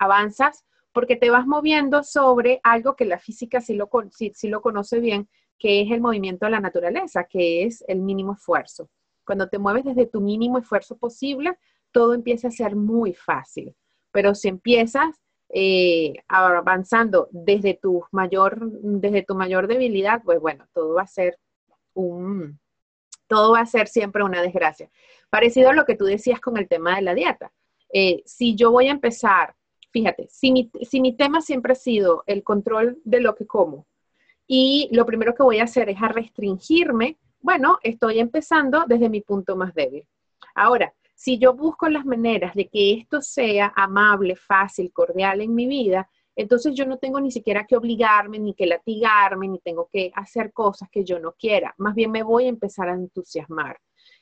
avanzas 0.00 0.64
porque 0.92 1.14
te 1.14 1.30
vas 1.30 1.46
moviendo 1.46 2.02
sobre 2.02 2.60
algo 2.64 2.96
que 2.96 3.04
la 3.04 3.18
física 3.18 3.60
sí 3.60 3.74
lo, 3.74 3.88
sí 4.10 4.48
lo 4.48 4.60
conoce 4.60 4.98
bien, 4.98 5.28
que 5.58 5.82
es 5.82 5.90
el 5.92 6.00
movimiento 6.00 6.46
de 6.46 6.52
la 6.52 6.60
naturaleza, 6.60 7.24
que 7.24 7.64
es 7.64 7.84
el 7.86 8.00
mínimo 8.00 8.32
esfuerzo. 8.32 8.90
Cuando 9.24 9.48
te 9.48 9.58
mueves 9.58 9.84
desde 9.84 10.06
tu 10.06 10.20
mínimo 10.20 10.58
esfuerzo 10.58 10.96
posible, 10.96 11.56
todo 11.92 12.14
empieza 12.14 12.48
a 12.48 12.50
ser 12.50 12.74
muy 12.74 13.14
fácil. 13.14 13.76
Pero 14.10 14.34
si 14.34 14.48
empiezas 14.48 15.20
eh, 15.50 16.14
avanzando 16.28 17.28
desde 17.30 17.74
tu 17.74 18.04
mayor, 18.10 18.58
desde 18.60 19.22
tu 19.22 19.34
mayor 19.34 19.68
debilidad, 19.68 20.22
pues 20.24 20.40
bueno, 20.40 20.66
todo 20.72 20.94
va 20.94 21.02
a 21.02 21.06
ser 21.06 21.38
un, 21.94 22.58
todo 23.28 23.52
va 23.52 23.60
a 23.60 23.66
ser 23.66 23.86
siempre 23.86 24.24
una 24.24 24.42
desgracia. 24.42 24.90
Parecido 25.28 25.70
a 25.70 25.74
lo 25.74 25.84
que 25.84 25.96
tú 25.96 26.04
decías 26.04 26.40
con 26.40 26.56
el 26.56 26.68
tema 26.68 26.96
de 26.96 27.02
la 27.02 27.14
dieta. 27.14 27.52
Eh, 27.92 28.22
si 28.24 28.56
yo 28.56 28.70
voy 28.70 28.88
a 28.88 28.92
empezar, 28.92 29.54
fíjate, 29.90 30.28
si 30.30 30.52
mi, 30.52 31.16
tema 31.16 31.40
siempre 31.40 31.72
ha 31.72 31.76
sido 31.76 32.22
el 32.26 32.42
control 32.42 33.00
de 33.04 33.20
lo 33.20 33.34
que 33.34 33.46
como 33.46 33.86
y 34.46 34.88
lo 34.92 35.06
primero 35.06 35.34
que 35.34 35.42
voy 35.42 35.58
a 35.58 35.64
hacer 35.64 35.88
es 35.88 36.02
a 36.02 36.08
restringirme, 36.08 37.18
bueno, 37.40 37.78
estoy 37.82 38.18
empezando 38.18 38.84
desde 38.86 39.08
mi 39.08 39.20
punto 39.20 39.56
más 39.56 39.74
débil. 39.74 40.06
Ahora, 40.54 40.92
si 41.14 41.38
yo 41.38 41.54
busco 41.54 41.88
las 41.88 42.04
maneras 42.04 42.54
de 42.54 42.68
que 42.68 42.92
esto 42.94 43.22
sea 43.22 43.72
amable, 43.76 44.36
fácil, 44.36 44.92
cordial 44.92 45.40
en 45.40 45.54
mi 45.54 45.66
vida, 45.66 46.08
entonces 46.34 46.74
yo 46.74 46.86
no 46.86 46.98
tengo 46.98 47.20
ni 47.20 47.30
siquiera 47.30 47.66
que 47.66 47.76
obligarme, 47.76 48.38
ni 48.38 48.54
que 48.54 48.66
latigarme, 48.66 49.46
ni 49.48 49.58
tengo 49.58 49.88
que 49.92 50.10
hacer 50.14 50.52
cosas 50.52 50.88
que 50.90 51.04
yo 51.04 51.18
no 51.18 51.32
quiera. 51.32 51.74
Más 51.78 51.94
bien 51.94 52.10
me 52.10 52.22
voy 52.22 52.46
a 52.46 52.48
empezar 52.48 52.88
a 52.88 52.94
entusiasmar. 52.94 53.78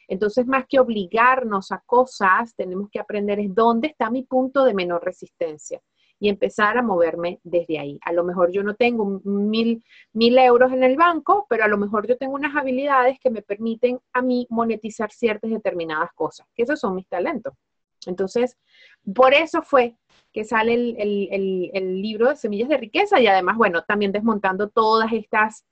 Entonces, 0.08 0.46
más 0.46 0.66
que 0.66 0.80
obligarnos 0.80 1.70
a 1.70 1.82
cosas, 1.84 2.54
tenemos 2.56 2.88
que 2.90 2.98
aprender 2.98 3.38
es 3.38 3.54
dónde 3.54 3.88
está 3.88 4.10
mi 4.10 4.22
punto 4.22 4.64
de 4.64 4.74
menor 4.74 5.04
resistencia 5.04 5.80
y 6.18 6.28
empezar 6.28 6.76
a 6.78 6.82
moverme 6.82 7.40
desde 7.44 7.78
ahí. 7.78 7.98
A 8.04 8.12
lo 8.12 8.24
mejor 8.24 8.50
yo 8.50 8.62
no 8.62 8.74
tengo 8.74 9.20
mil, 9.24 9.84
mil 10.12 10.38
euros 10.38 10.72
en 10.72 10.82
el 10.82 10.96
banco, 10.96 11.46
pero 11.48 11.64
a 11.64 11.68
lo 11.68 11.78
mejor 11.78 12.08
yo 12.08 12.16
tengo 12.16 12.34
unas 12.34 12.56
habilidades 12.56 13.18
que 13.20 13.30
me 13.30 13.42
permiten 13.42 14.00
a 14.12 14.22
mí 14.22 14.46
monetizar 14.50 15.12
ciertas 15.12 15.50
determinadas 15.50 16.10
cosas, 16.14 16.46
que 16.54 16.64
esos 16.64 16.80
son 16.80 16.96
mis 16.96 17.06
talentos. 17.06 17.54
Entonces, 18.06 18.56
por 19.14 19.34
eso 19.34 19.62
fue 19.62 19.96
que 20.32 20.44
sale 20.44 20.74
el, 20.74 21.28
el 21.72 22.02
libro 22.02 22.28
de 22.28 22.36
Semillas 22.36 22.68
de 22.68 22.76
Riqueza 22.76 23.20
y 23.20 23.26
además, 23.26 23.56
bueno, 23.56 23.82
también 23.82 24.12
desmontando 24.12 24.68
todas 24.70 25.12
estas 25.12 25.64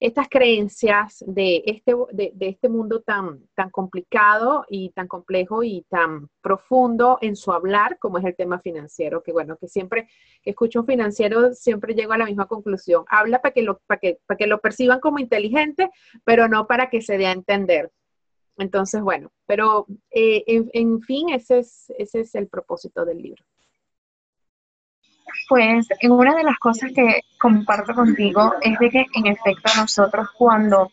estas 0.00 0.28
creencias 0.30 1.22
de 1.26 1.62
este, 1.66 1.94
de, 2.12 2.32
este 2.40 2.70
mundo 2.70 3.02
tan, 3.02 3.46
tan 3.54 3.68
complicado 3.70 4.64
y 4.68 4.90
tan 4.90 5.06
complejo 5.06 5.62
y 5.62 5.82
tan 5.90 6.30
profundo 6.40 7.18
en 7.20 7.36
su 7.36 7.52
hablar, 7.52 7.98
como 7.98 8.16
es 8.16 8.24
el 8.24 8.34
tema 8.34 8.60
financiero, 8.60 9.22
que 9.22 9.32
bueno, 9.32 9.58
que 9.58 9.68
siempre 9.68 10.08
que 10.42 10.50
escucho 10.50 10.80
un 10.80 10.86
financiero 10.86 11.52
siempre 11.52 11.94
llego 11.94 12.14
a 12.14 12.18
la 12.18 12.24
misma 12.24 12.46
conclusión. 12.46 13.04
Habla 13.08 13.42
para 13.42 13.52
que 13.52 13.62
lo, 13.62 13.78
para 13.86 14.00
que, 14.00 14.18
para 14.26 14.38
que 14.38 14.46
lo 14.46 14.60
perciban 14.60 15.00
como 15.00 15.18
inteligente, 15.18 15.90
pero 16.24 16.48
no 16.48 16.66
para 16.66 16.88
que 16.88 17.02
se 17.02 17.18
dé 17.18 17.26
a 17.26 17.32
entender. 17.32 17.92
Entonces, 18.56 19.02
bueno, 19.02 19.30
pero 19.46 19.86
eh, 20.10 20.44
en, 20.46 20.70
en, 20.72 21.02
fin, 21.02 21.30
ese 21.30 21.58
es, 21.58 21.92
ese 21.98 22.20
es 22.20 22.34
el 22.34 22.48
propósito 22.48 23.04
del 23.04 23.18
libro. 23.18 23.44
Pues 25.48 25.86
una 26.02 26.34
de 26.34 26.44
las 26.44 26.58
cosas 26.58 26.90
que 26.94 27.22
comparto 27.38 27.94
contigo 27.94 28.54
es 28.60 28.78
de 28.78 28.90
que 28.90 29.06
en 29.14 29.26
efecto 29.26 29.70
nosotros 29.76 30.28
cuando, 30.36 30.90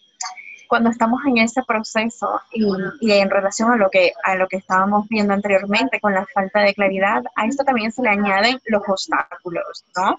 cuando 0.67 0.89
estamos 0.89 1.21
en 1.25 1.37
ese 1.37 1.61
proceso 1.63 2.41
y, 2.51 2.65
y, 3.01 3.11
en 3.11 3.29
relación 3.29 3.71
a 3.71 3.75
lo, 3.75 3.89
que, 3.89 4.13
a 4.23 4.35
lo 4.35 4.47
que 4.47 4.57
estábamos 4.57 5.07
viendo 5.09 5.33
anteriormente 5.33 5.99
con 5.99 6.13
la 6.13 6.25
falta 6.33 6.61
de 6.61 6.73
claridad, 6.73 7.23
a 7.35 7.45
esto 7.45 7.63
también 7.63 7.91
se 7.91 8.01
le 8.01 8.09
añaden 8.09 8.59
los 8.65 8.81
obstáculos, 8.87 9.85
¿no? 9.95 10.17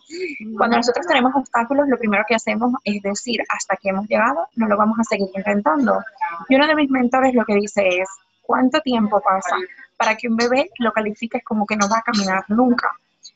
Cuando 0.57 0.77
nosotros 0.77 1.07
tenemos 1.07 1.35
obstáculos, 1.35 1.89
lo 1.89 1.99
primero 1.99 2.25
que 2.29 2.35
hacemos 2.35 2.73
es 2.85 3.03
decir, 3.03 3.41
hasta 3.49 3.77
que 3.77 3.91
hemos 3.91 4.07
llegado, 4.07 4.49
no 4.57 4.67
lo 4.67 4.77
vamos 4.77 4.99
a 4.99 5.05
seguir 5.05 5.29
intentando. 5.35 6.03
Y 6.49 6.57
uno 6.57 6.67
de 6.67 6.75
mis 6.75 6.91
mentores 6.91 7.35
lo 7.35 7.45
que 7.45 7.55
dice 7.55 7.87
es, 7.87 8.09
¿cuánto 8.43 8.81
tiempo 8.81 9.21
pasa 9.21 9.57
para 9.97 10.17
que 10.17 10.29
un 10.29 10.37
bebé 10.37 10.71
lo 10.79 10.93
califiques 10.93 11.43
como 11.45 11.67
que 11.67 11.77
no 11.77 11.89
va 11.89 11.99
a 11.99 12.03
caminar 12.03 12.45
nunca? 12.49 12.91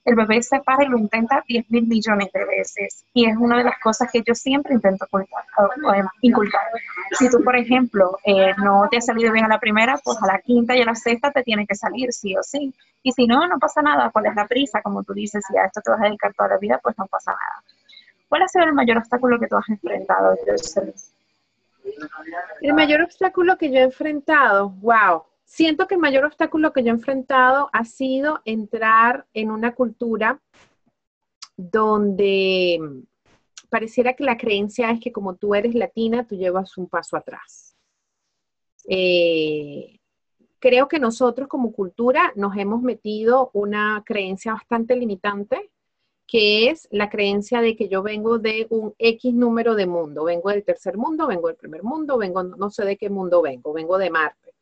El 0.05 0.17
bebé 0.17 0.43
se 0.43 0.61
para 0.61 0.85
y 0.85 0.89
lo 0.89 0.99
intenta 0.99 1.45
10 1.47 1.71
mil 1.71 1.87
millones 1.87 2.33
de 2.33 2.45
veces. 2.45 3.05
Y 3.15 3.29
es 3.29 3.37
una 3.37 3.59
de 3.59 3.65
las 3.65 3.79
cosas 3.79 4.11
que 4.11 4.23
yo 4.27 4.35
siempre 4.35 4.75
intento 4.75 5.07
inculcar. 6.23 6.63
Si 7.13 7.31
tú, 7.31 7.43
por 7.45 7.57
ejemplo, 7.57 8.19
eh, 8.25 8.53
no 8.59 8.89
te 8.91 8.97
ha 8.97 9.01
salido 9.01 9.33
bien 9.33 9.45
a 9.45 9.49
la 9.49 9.61
primera, 9.61 9.99
pues 10.03 10.21
a 10.23 10.27
la 10.27 10.41
quinta 10.41 10.77
y 10.77 10.83
a 10.83 10.85
la 10.85 10.95
sexta 10.95 11.31
te 11.31 11.43
tiene 11.43 11.67
que 11.67 11.77
salir 11.77 12.13
sí 12.13 12.37
o 12.37 12.43
sí. 12.43 12.75
Y 13.03 13.13
si 13.13 13.27
no, 13.27 13.47
no 13.47 13.59
pasa 13.59 13.81
nada. 13.81 14.11
¿Cuál 14.11 14.27
es 14.27 14.35
la 14.35 14.47
prisa? 14.47 14.83
Como 14.83 15.05
tú 15.05 15.13
dices, 15.13 15.45
si 15.47 15.57
a 15.57 15.67
esto 15.67 15.81
te 15.81 15.91
vas 15.91 16.01
a 16.01 16.05
dedicar 16.05 16.35
toda 16.35 16.51
la 16.51 16.59
vida, 16.59 16.81
pues 16.83 16.97
no 16.99 17.07
pasa 17.07 17.31
nada. 17.31 17.63
¿Cuál 18.29 18.43
ha 18.43 18.49
sido 18.49 18.65
el 18.65 18.73
mayor 18.73 18.99
obstáculo 18.99 19.39
que 19.39 19.47
tú 19.47 19.57
has 19.57 19.69
enfrentado? 19.69 20.37
El 22.61 22.75
mayor 22.75 23.03
obstáculo 23.03 23.57
que 23.57 23.71
yo 23.71 23.79
he 23.79 23.83
enfrentado, 23.83 24.71
wow, 24.71 25.25
siento 25.53 25.87
que 25.87 25.97
el 25.97 26.01
mayor 26.01 26.25
obstáculo 26.25 26.73
que 26.73 26.83
yo 26.83 26.89
he 26.89 26.97
enfrentado 26.97 27.69
ha 27.75 27.85
sido 27.85 28.41
entrar 28.47 29.27
en 29.35 29.51
una 29.51 29.75
cultura 29.75 30.41
donde 31.59 32.81
pareciera 33.69 34.15
que 34.15 34.25
la 34.25 34.39
creencia 34.39 34.91
es 34.91 34.99
que 34.99 35.13
como 35.13 35.37
tú 35.37 35.55
eres 35.55 35.75
latina, 35.75 36.27
tú 36.27 36.37
llevas 36.37 36.79
un 36.79 36.89
paso 36.89 37.19
atrás. 37.19 37.77
Eh, 38.89 39.99
creo 40.59 40.89
que 40.89 40.99
nosotros 40.99 41.49
como 41.49 41.73
cultura 41.73 42.33
nos 42.35 42.57
hemos 42.57 42.81
metido 42.81 43.51
una 43.53 44.03
creencia 44.07 44.55
bastante 44.55 44.97
limitante, 44.97 45.71
que 46.27 46.71
es 46.71 46.89
la 46.91 47.11
creencia 47.11 47.61
de 47.61 47.77
que 47.77 47.91
yo 47.91 48.03
vengo 48.03 48.39
de 48.39 48.69
un 48.71 48.95
X 48.99 49.35
número 49.35 49.75
de 49.75 49.87
mundo, 49.87 50.25
vengo 50.25 50.49
del 50.49 50.65
tercer 50.65 50.97
mundo, 50.97 51.27
vengo 51.27 51.49
del 51.49 51.59
primer 51.59 51.83
mundo, 51.83 52.17
vengo, 52.17 52.43
no 52.43 52.71
sé 52.71 52.87
de 52.87 52.97
qué 52.97 53.11
mundo 53.11 53.43
vengo, 53.43 53.75
vengo 53.75 53.99
de 53.99 54.09
Marte. 54.09 54.55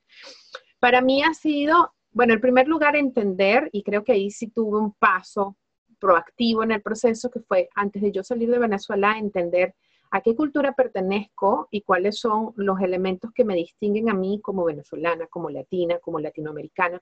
Para 0.81 1.01
mí 1.01 1.23
ha 1.23 1.35
sido, 1.35 1.93
bueno, 2.11 2.35
en 2.35 2.41
primer 2.41 2.67
lugar 2.67 2.97
entender, 2.97 3.69
y 3.73 3.83
creo 3.83 4.03
que 4.03 4.13
ahí 4.13 4.31
sí 4.31 4.49
tuve 4.49 4.79
un 4.79 4.93
paso 4.93 5.57
proactivo 6.01 6.63
en 6.65 6.73
el 6.73 6.83
proceso, 6.83 7.31
que 7.31 7.41
fue 7.41 7.69
antes 7.75 8.03
de 8.03 8.11
yo 8.11 8.25
salir 8.25 8.51
de 8.51 8.59
Venezuela, 8.59 9.19
entender 9.19 9.75
a 10.11 10.23
qué 10.23 10.35
cultura 10.35 10.73
pertenezco 10.73 11.69
y 11.71 11.83
cuáles 11.83 12.19
son 12.19 12.53
los 12.57 12.81
elementos 12.81 13.31
que 13.33 13.45
me 13.45 13.55
distinguen 13.55 14.11
a 14.11 14.15
mí 14.15 14.41
como 14.43 14.65
venezolana, 14.65 15.29
como 15.29 15.51
latina, 15.51 15.99
como 16.01 16.19
latinoamericana. 16.19 17.01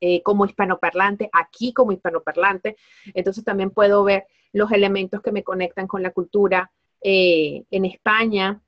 Eh, 0.00 0.22
como 0.22 0.44
hispanoparlante, 0.44 1.30
aquí 1.32 1.72
como 1.72 1.92
hispanoparlante. 1.92 2.76
Entonces 3.14 3.42
también 3.42 3.70
puedo 3.70 4.04
ver 4.04 4.26
los 4.52 4.70
elementos 4.70 5.22
que 5.22 5.32
me 5.32 5.42
conectan 5.42 5.86
con 5.86 6.02
la 6.02 6.10
cultura 6.10 6.70
eh, 7.00 7.64
en 7.70 7.84
España. 7.86 8.60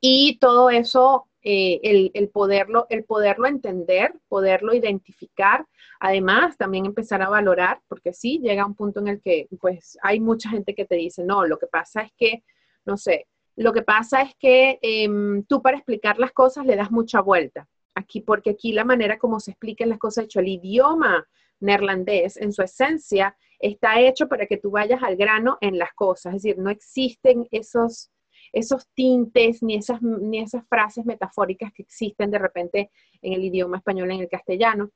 Y 0.00 0.38
todo 0.38 0.70
eso, 0.70 1.26
eh, 1.42 2.10
el, 2.14 2.28
poderlo, 2.28 2.86
el 2.88 3.04
poderlo 3.04 3.46
entender, 3.46 4.14
poderlo 4.28 4.74
identificar, 4.74 5.66
además 6.00 6.56
también 6.56 6.86
empezar 6.86 7.22
a 7.22 7.28
valorar, 7.28 7.80
porque 7.88 8.12
sí, 8.12 8.40
llega 8.42 8.66
un 8.66 8.74
punto 8.74 9.00
en 9.00 9.08
el 9.08 9.20
que 9.20 9.48
pues 9.60 9.98
hay 10.02 10.20
mucha 10.20 10.50
gente 10.50 10.74
que 10.74 10.84
te 10.84 10.96
dice, 10.96 11.24
no, 11.24 11.46
lo 11.46 11.58
que 11.58 11.66
pasa 11.66 12.02
es 12.02 12.12
que, 12.16 12.44
no 12.84 12.96
sé, 12.96 13.26
lo 13.56 13.72
que 13.72 13.82
pasa 13.82 14.22
es 14.22 14.34
que 14.36 14.78
em, 14.82 15.44
tú 15.44 15.60
para 15.60 15.76
explicar 15.76 16.18
las 16.18 16.32
cosas 16.32 16.64
le 16.64 16.76
das 16.76 16.90
mucha 16.90 17.20
vuelta. 17.20 17.68
Aquí, 17.94 18.20
porque 18.22 18.50
aquí 18.50 18.72
la 18.72 18.84
manera 18.84 19.18
como 19.18 19.38
se 19.38 19.50
explican 19.50 19.90
las 19.90 19.98
cosas, 19.98 20.24
hecho 20.24 20.40
el 20.40 20.48
idioma 20.48 21.26
neerlandés 21.60 22.36
en 22.36 22.52
su 22.52 22.62
esencia 22.62 23.36
está 23.58 24.00
hecho 24.00 24.28
para 24.28 24.46
que 24.46 24.56
tú 24.56 24.70
vayas 24.70 25.02
al 25.02 25.16
grano 25.16 25.58
en 25.60 25.78
las 25.78 25.92
cosas, 25.94 26.34
es 26.34 26.42
decir, 26.42 26.58
no 26.58 26.70
existen 26.70 27.46
esos, 27.50 28.10
esos 28.52 28.86
tintes 28.94 29.62
ni 29.62 29.76
esas, 29.76 30.02
ni 30.02 30.38
esas 30.38 30.66
frases 30.68 31.04
metafóricas 31.04 31.72
que 31.72 31.82
existen 31.82 32.30
de 32.30 32.38
repente 32.38 32.90
en 33.22 33.32
el 33.32 33.44
idioma 33.44 33.78
español, 33.78 34.10
en 34.10 34.20
el 34.20 34.28
castellano. 34.28 34.90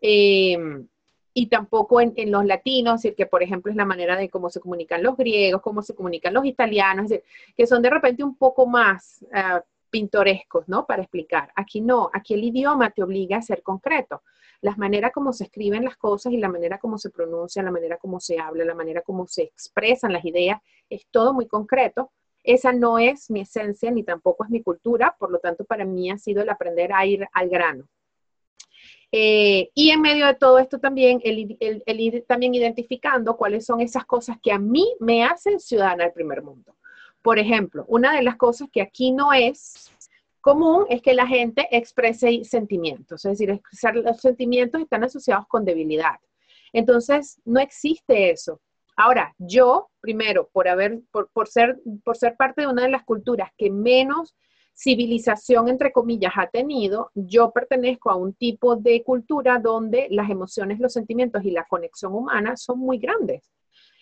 Em, 0.00 0.86
y 1.34 1.46
tampoco 1.46 2.00
en, 2.00 2.14
los 2.30 2.44
latinos, 2.44 2.96
es 2.96 3.02
decir, 3.02 3.16
que 3.16 3.26
por 3.26 3.42
ejemplo 3.42 3.70
es 3.70 3.76
la 3.76 3.86
manera 3.86 4.16
de 4.16 4.28
cómo 4.28 4.50
se 4.50 4.60
comunican 4.60 5.02
los 5.02 5.16
griegos, 5.16 5.62
cómo 5.62 5.82
se 5.82 5.94
comunican 5.94 6.34
los 6.34 6.44
italianos, 6.44 7.04
es 7.04 7.10
decir, 7.10 7.24
que 7.56 7.66
son 7.66 7.80
de 7.82 7.90
repente 7.90 8.22
un 8.22 8.36
poco 8.36 8.66
más 8.66 9.24
uh, 9.32 9.60
pintorescos, 9.88 10.68
¿no? 10.68 10.86
Para 10.86 11.02
explicar. 11.02 11.52
Aquí 11.54 11.80
no, 11.80 12.10
aquí 12.12 12.34
el 12.34 12.44
idioma 12.44 12.90
te 12.90 13.02
obliga 13.02 13.38
a 13.38 13.42
ser 13.42 13.62
concreto. 13.62 14.22
Las 14.60 14.78
maneras 14.78 15.12
como 15.12 15.32
se 15.32 15.44
escriben 15.44 15.84
las 15.84 15.96
cosas 15.96 16.32
y 16.32 16.38
la 16.38 16.48
manera 16.48 16.78
como 16.78 16.98
se 16.98 17.10
pronuncia, 17.10 17.62
la 17.62 17.70
manera 17.70 17.96
como 17.96 18.20
se 18.20 18.38
habla, 18.38 18.64
la 18.64 18.74
manera 18.74 19.02
como 19.02 19.26
se 19.26 19.42
expresan 19.42 20.12
las 20.12 20.24
ideas, 20.24 20.60
es 20.88 21.06
todo 21.10 21.32
muy 21.34 21.46
concreto. 21.46 22.10
Esa 22.42 22.72
no 22.72 22.98
es 22.98 23.30
mi 23.30 23.40
esencia 23.40 23.90
ni 23.90 24.02
tampoco 24.02 24.44
es 24.44 24.50
mi 24.50 24.62
cultura, 24.62 25.16
por 25.18 25.30
lo 25.30 25.38
tanto 25.38 25.64
para 25.64 25.84
mí 25.84 26.10
ha 26.10 26.18
sido 26.18 26.42
el 26.42 26.50
aprender 26.50 26.92
a 26.92 27.06
ir 27.06 27.26
al 27.32 27.48
grano. 27.48 27.88
Eh, 29.14 29.70
y 29.74 29.90
en 29.90 30.00
medio 30.00 30.26
de 30.26 30.34
todo 30.34 30.58
esto 30.58 30.78
también, 30.78 31.20
el, 31.22 31.56
el 31.60 32.00
ir 32.00 32.24
también 32.26 32.54
identificando 32.54 33.36
cuáles 33.36 33.66
son 33.66 33.80
esas 33.80 34.06
cosas 34.06 34.38
que 34.42 34.52
a 34.52 34.58
mí 34.58 34.94
me 35.00 35.24
hacen 35.24 35.60
ciudadana 35.60 36.04
del 36.04 36.12
primer 36.14 36.42
mundo. 36.42 36.76
Por 37.20 37.38
ejemplo, 37.38 37.84
una 37.88 38.16
de 38.16 38.22
las 38.22 38.36
cosas 38.36 38.68
que 38.72 38.80
aquí 38.80 39.12
no 39.12 39.32
es 39.32 39.92
común 40.40 40.86
es 40.88 41.00
que 41.02 41.14
la 41.14 41.26
gente 41.26 41.68
exprese 41.70 42.42
sentimientos, 42.44 43.24
es 43.24 43.32
decir, 43.32 43.50
expresar 43.50 43.96
los 43.96 44.20
sentimientos 44.20 44.80
están 44.80 45.04
asociados 45.04 45.46
con 45.46 45.64
debilidad. 45.64 46.16
Entonces, 46.72 47.40
no 47.44 47.60
existe 47.60 48.30
eso. 48.30 48.60
Ahora, 48.96 49.34
yo, 49.38 49.90
primero, 50.00 50.48
por, 50.52 50.68
haber, 50.68 51.00
por, 51.10 51.48
ser, 51.48 51.78
por 52.04 52.16
ser 52.16 52.36
parte 52.36 52.62
de 52.62 52.66
una 52.66 52.82
de 52.82 52.90
las 52.90 53.04
culturas 53.04 53.50
que 53.56 53.70
menos 53.70 54.34
civilización, 54.74 55.68
entre 55.68 55.92
comillas, 55.92 56.32
ha 56.36 56.48
tenido, 56.48 57.10
yo 57.14 57.52
pertenezco 57.52 58.10
a 58.10 58.16
un 58.16 58.34
tipo 58.34 58.76
de 58.76 59.02
cultura 59.02 59.58
donde 59.58 60.08
las 60.10 60.30
emociones, 60.30 60.80
los 60.80 60.92
sentimientos 60.92 61.44
y 61.44 61.50
la 61.50 61.64
conexión 61.64 62.14
humana 62.14 62.56
son 62.56 62.78
muy 62.78 62.98
grandes. 62.98 63.50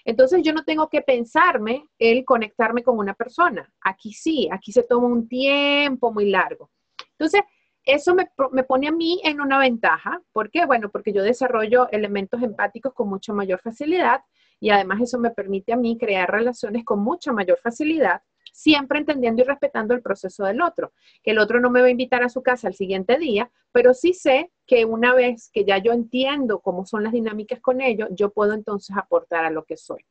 Entonces 0.05 0.43
yo 0.43 0.53
no 0.53 0.65
tengo 0.65 0.89
que 0.89 1.03
pensarme 1.03 1.87
el 1.99 2.25
conectarme 2.25 2.83
con 2.83 2.99
una 2.99 3.15
persona. 3.15 3.71
Aquí 3.83 4.13
sí, 4.13 4.49
aquí 4.51 4.73
se 4.73 4.83
toma 4.83 5.07
un 5.07 5.29
tiempo 5.29 6.13
muy 6.13 6.31
largo. 6.31 6.71
Entonces, 7.13 7.43
eso 7.85 8.15
me, 8.15 8.27
pone 8.65 8.89
a 8.89 8.93
mí 8.93 9.21
en 9.25 9.41
una 9.41 9.59
ventaja. 9.59 10.21
¿Por 10.33 10.51
qué? 10.51 10.65
Bueno, 10.67 10.91
porque 10.91 11.13
yo 11.13 11.23
desarrollo 11.23 11.89
elementos 11.91 12.43
empáticos 12.43 12.95
con 12.95 13.09
mucha 13.09 13.33
mayor 13.33 13.61
facilidad 13.61 14.21
y 14.61 14.71
además 14.71 15.01
eso 15.01 15.19
me 15.19 15.31
permite 15.31 15.73
a 15.73 15.77
mí 15.77 15.99
crear 15.99 16.31
relaciones 16.31 16.85
con 16.85 17.01
mucha 17.01 17.33
mayor 17.33 17.59
facilidad 17.63 18.23
siempre 18.53 18.99
entendiendo 18.99 19.43
y 19.43 19.45
respetando 19.45 19.95
el 19.95 20.03
proceso 20.03 20.45
del 20.45 20.61
otro, 20.61 20.93
que 21.23 21.31
el 21.31 21.39
otro 21.39 21.61
no 21.61 21.71
me 21.71 21.81
va 21.81 21.87
a 21.87 21.91
invitar 21.91 22.23
a 22.23 22.29
su 22.29 22.43
casa 22.43 22.69
el 22.69 22.75
siguiente 22.75 23.17
día, 23.19 23.51
pero 23.73 23.95
sí 23.95 24.13
sé 24.13 24.51
que 24.67 24.85
una 24.85 25.15
vez 25.15 25.51
que 25.53 25.65
ya 25.65 25.79
yo 25.79 25.93
entiendo 25.93 26.61
cómo 26.61 26.85
son 26.85 27.03
las 27.03 27.13
dinámicas 27.13 27.61
con 27.61 27.81
ellos, 27.81 28.09
yo 28.13 28.31
puedo 28.31 28.53
entonces 28.53 28.97
aportar 28.97 29.45
a 29.45 29.51
lo 29.51 29.65
que 29.65 29.77
soy. 29.77 30.05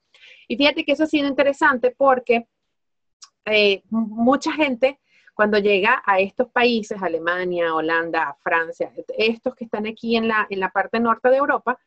Y 0.48 0.58
fíjate 0.58 0.84
que 0.84 0.94
eso 0.94 1.04
ha 1.04 1.08
sido 1.08 1.28
interesante 1.28 1.94
porque 1.96 2.48
eh, 3.46 3.84
mucha 3.90 4.52
gente 4.54 5.00
cuando 5.34 5.58
llega 5.58 6.04
a 6.06 6.20
estos 6.20 6.50
países, 6.50 7.02
Alemania, 7.02 7.74
Holanda, 7.74 8.36
Francia, 8.42 8.92
estos 9.18 9.56
que 9.56 9.66
están 9.66 9.88
aquí 9.88 10.18
en 10.18 10.28
la, 10.28 10.46
en 10.50 10.60
la 10.60 10.70
parte 10.70 11.00
norte 11.00 11.30
de 11.30 11.38
Europa, 11.38 11.80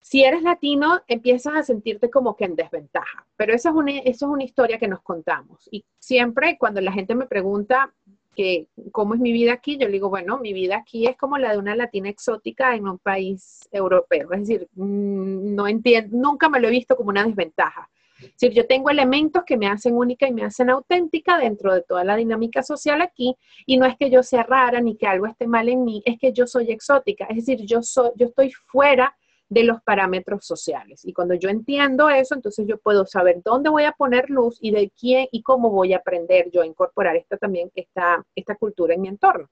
si 0.00 0.24
eres 0.24 0.42
latino, 0.42 1.02
empiezas 1.06 1.54
a 1.54 1.62
sentirte 1.62 2.10
como 2.10 2.34
que 2.34 2.44
en 2.44 2.56
desventaja, 2.56 3.26
pero 3.36 3.54
eso 3.54 3.68
es 3.68 3.74
una, 3.74 3.98
eso 3.98 4.26
es 4.26 4.32
una 4.32 4.44
historia 4.44 4.78
que 4.78 4.88
nos 4.88 5.02
contamos. 5.02 5.68
Y 5.70 5.84
siempre 5.98 6.56
cuando 6.58 6.80
la 6.80 6.92
gente 6.92 7.14
me 7.14 7.26
pregunta 7.26 7.92
que 8.34 8.68
cómo 8.92 9.14
es 9.14 9.20
mi 9.20 9.32
vida 9.32 9.52
aquí, 9.52 9.76
yo 9.76 9.86
le 9.86 9.92
digo, 9.92 10.08
bueno, 10.08 10.38
mi 10.38 10.52
vida 10.52 10.78
aquí 10.78 11.06
es 11.06 11.16
como 11.16 11.36
la 11.36 11.52
de 11.52 11.58
una 11.58 11.74
latina 11.74 12.08
exótica 12.08 12.74
en 12.74 12.88
un 12.88 12.98
país 12.98 13.68
europeo. 13.72 14.32
Es 14.32 14.40
decir, 14.40 14.68
mm, 14.74 15.54
no 15.54 15.66
entiendo, 15.68 16.16
nunca 16.16 16.48
me 16.48 16.60
lo 16.60 16.68
he 16.68 16.70
visto 16.70 16.96
como 16.96 17.10
una 17.10 17.24
desventaja. 17.24 17.90
Es 18.18 18.32
decir, 18.32 18.52
yo 18.52 18.66
tengo 18.66 18.90
elementos 18.90 19.44
que 19.44 19.56
me 19.56 19.66
hacen 19.66 19.96
única 19.96 20.28
y 20.28 20.32
me 20.32 20.44
hacen 20.44 20.70
auténtica 20.70 21.38
dentro 21.38 21.74
de 21.74 21.82
toda 21.82 22.04
la 22.04 22.16
dinámica 22.16 22.62
social 22.62 23.00
aquí, 23.00 23.34
y 23.66 23.78
no 23.78 23.86
es 23.86 23.96
que 23.96 24.10
yo 24.10 24.22
sea 24.22 24.42
rara 24.42 24.80
ni 24.80 24.96
que 24.96 25.06
algo 25.06 25.26
esté 25.26 25.46
mal 25.46 25.68
en 25.68 25.84
mí, 25.84 26.02
es 26.04 26.18
que 26.18 26.32
yo 26.32 26.46
soy 26.46 26.70
exótica. 26.70 27.26
Es 27.30 27.36
decir, 27.36 27.64
yo 27.66 27.82
soy, 27.82 28.10
yo 28.16 28.26
estoy 28.26 28.50
fuera 28.52 29.14
de 29.50 29.64
los 29.64 29.82
parámetros 29.82 30.46
sociales. 30.46 31.04
Y 31.04 31.12
cuando 31.12 31.34
yo 31.34 31.48
entiendo 31.50 32.08
eso, 32.08 32.36
entonces 32.36 32.66
yo 32.68 32.78
puedo 32.78 33.04
saber 33.04 33.42
dónde 33.44 33.68
voy 33.68 33.82
a 33.82 33.92
poner 33.92 34.30
luz 34.30 34.58
y 34.60 34.70
de 34.70 34.90
quién 34.98 35.28
y 35.32 35.42
cómo 35.42 35.70
voy 35.70 35.92
a 35.92 35.98
aprender 35.98 36.50
yo 36.52 36.62
a 36.62 36.66
incorporar 36.66 37.16
esta 37.16 37.36
también, 37.36 37.70
esta, 37.74 38.24
esta 38.34 38.54
cultura 38.54 38.94
en 38.94 39.00
mi 39.02 39.08
entorno. 39.08 39.50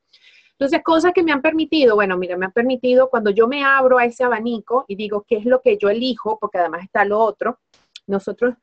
Entonces, 0.53 0.83
cosas 0.85 1.13
que 1.13 1.23
me 1.23 1.33
han 1.33 1.43
permitido, 1.43 1.97
bueno, 1.97 2.17
mira, 2.17 2.37
me 2.37 2.47
han 2.47 2.53
permitido 2.53 3.11
cuando 3.11 3.31
yo 3.31 3.49
me 3.49 3.65
abro 3.65 3.99
a 3.99 4.05
ese 4.05 4.25
abanico 4.25 4.85
y 4.89 4.95
digo 4.95 5.25
qué 5.27 5.37
es 5.37 5.45
lo 5.45 5.61
que 5.61 5.77
yo 5.77 5.89
elijo, 5.89 6.39
porque 6.39 6.59
además 6.59 6.85
está 6.85 7.05
lo 7.05 7.19
otro, 7.19 7.59
nosotros, 8.07 8.55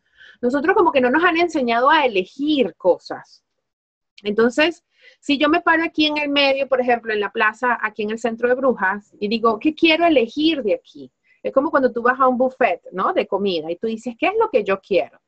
nosotros 0.42 0.76
como 0.76 0.92
que 0.92 1.02
no 1.02 1.10
nos 1.10 1.24
han 1.24 1.38
enseñado 1.38 1.90
a 1.90 2.06
elegir 2.06 2.76
cosas. 2.76 3.44
Entonces, 4.24 4.84
si 5.20 5.38
yo 5.38 5.50
me 5.50 5.62
paro 5.62 5.84
aquí 5.84 6.06
en 6.06 6.18
el 6.18 6.30
medio, 6.30 6.68
por 6.68 6.80
ejemplo, 6.80 7.14
en 7.14 7.20
la 7.20 7.32
plaza, 7.32 7.78
aquí 7.82 8.04
en 8.04 8.12
el 8.12 8.20
centro 8.20 8.48
de 8.48 8.56
Brujas, 8.56 9.14
y 9.20 9.28
digo, 9.28 9.60
¿qué 9.60 9.74
quiero 9.74 10.06
elegir 10.06 10.64
de 10.64 10.76
aquí? 10.76 11.12
Es 11.46 11.54
como 11.54 11.70
cuando 11.70 11.92
tú 11.92 12.02
vas 12.02 12.20
a 12.20 12.28
un 12.28 12.40
buffet, 12.40 12.82
¿no? 12.92 13.14
De 13.14 13.28
comida 13.28 13.70
y 13.70 13.76
tú 13.76 13.86
dices, 13.86 14.16
¿qué 14.18 14.28
es 14.28 14.34
lo 14.40 14.50
que 14.50 14.64
yo 14.64 14.82
quiero? 14.82 15.20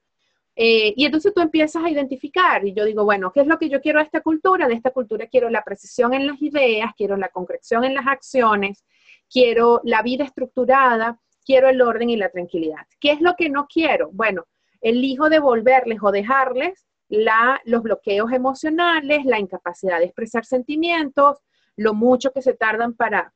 Eh, 0.55 0.91
y 0.97 1.05
entonces 1.05 1.31
tú 1.31 1.41
empiezas 1.41 1.83
a 1.83 1.91
identificar 1.91 2.65
y 2.65 2.73
yo 2.73 2.85
digo, 2.85 3.03
bueno, 3.03 3.31
¿qué 3.31 3.41
es 3.41 3.47
lo 3.47 3.59
que 3.59 3.69
yo 3.69 3.79
quiero 3.81 3.99
de 3.99 4.05
esta 4.05 4.21
cultura? 4.21 4.67
De 4.67 4.73
esta 4.73 4.89
cultura 4.89 5.27
quiero 5.27 5.51
la 5.51 5.63
precisión 5.63 6.15
en 6.15 6.25
las 6.25 6.41
ideas, 6.41 6.91
quiero 6.97 7.17
la 7.17 7.29
concreción 7.29 7.83
en 7.83 7.93
las 7.93 8.07
acciones, 8.07 8.83
quiero 9.29 9.79
la 9.83 10.01
vida 10.01 10.23
estructurada, 10.23 11.19
quiero 11.45 11.69
el 11.69 11.79
orden 11.83 12.09
y 12.09 12.15
la 12.17 12.29
tranquilidad. 12.29 12.87
¿Qué 12.99 13.11
es 13.11 13.21
lo 13.21 13.35
que 13.35 13.49
no 13.49 13.67
quiero? 13.67 14.09
Bueno, 14.11 14.45
elijo 14.81 15.29
devolverles 15.29 15.99
o 16.01 16.11
dejarles 16.11 16.87
los 17.09 17.83
bloqueos 17.83 18.31
emocionales, 18.31 19.23
la 19.23 19.39
incapacidad 19.39 19.99
de 19.99 20.05
expresar 20.05 20.45
sentimientos, 20.45 21.37
lo 21.75 21.93
mucho 21.93 22.31
que 22.31 22.41
se 22.41 22.55
tardan 22.55 22.95
para, 22.95 23.31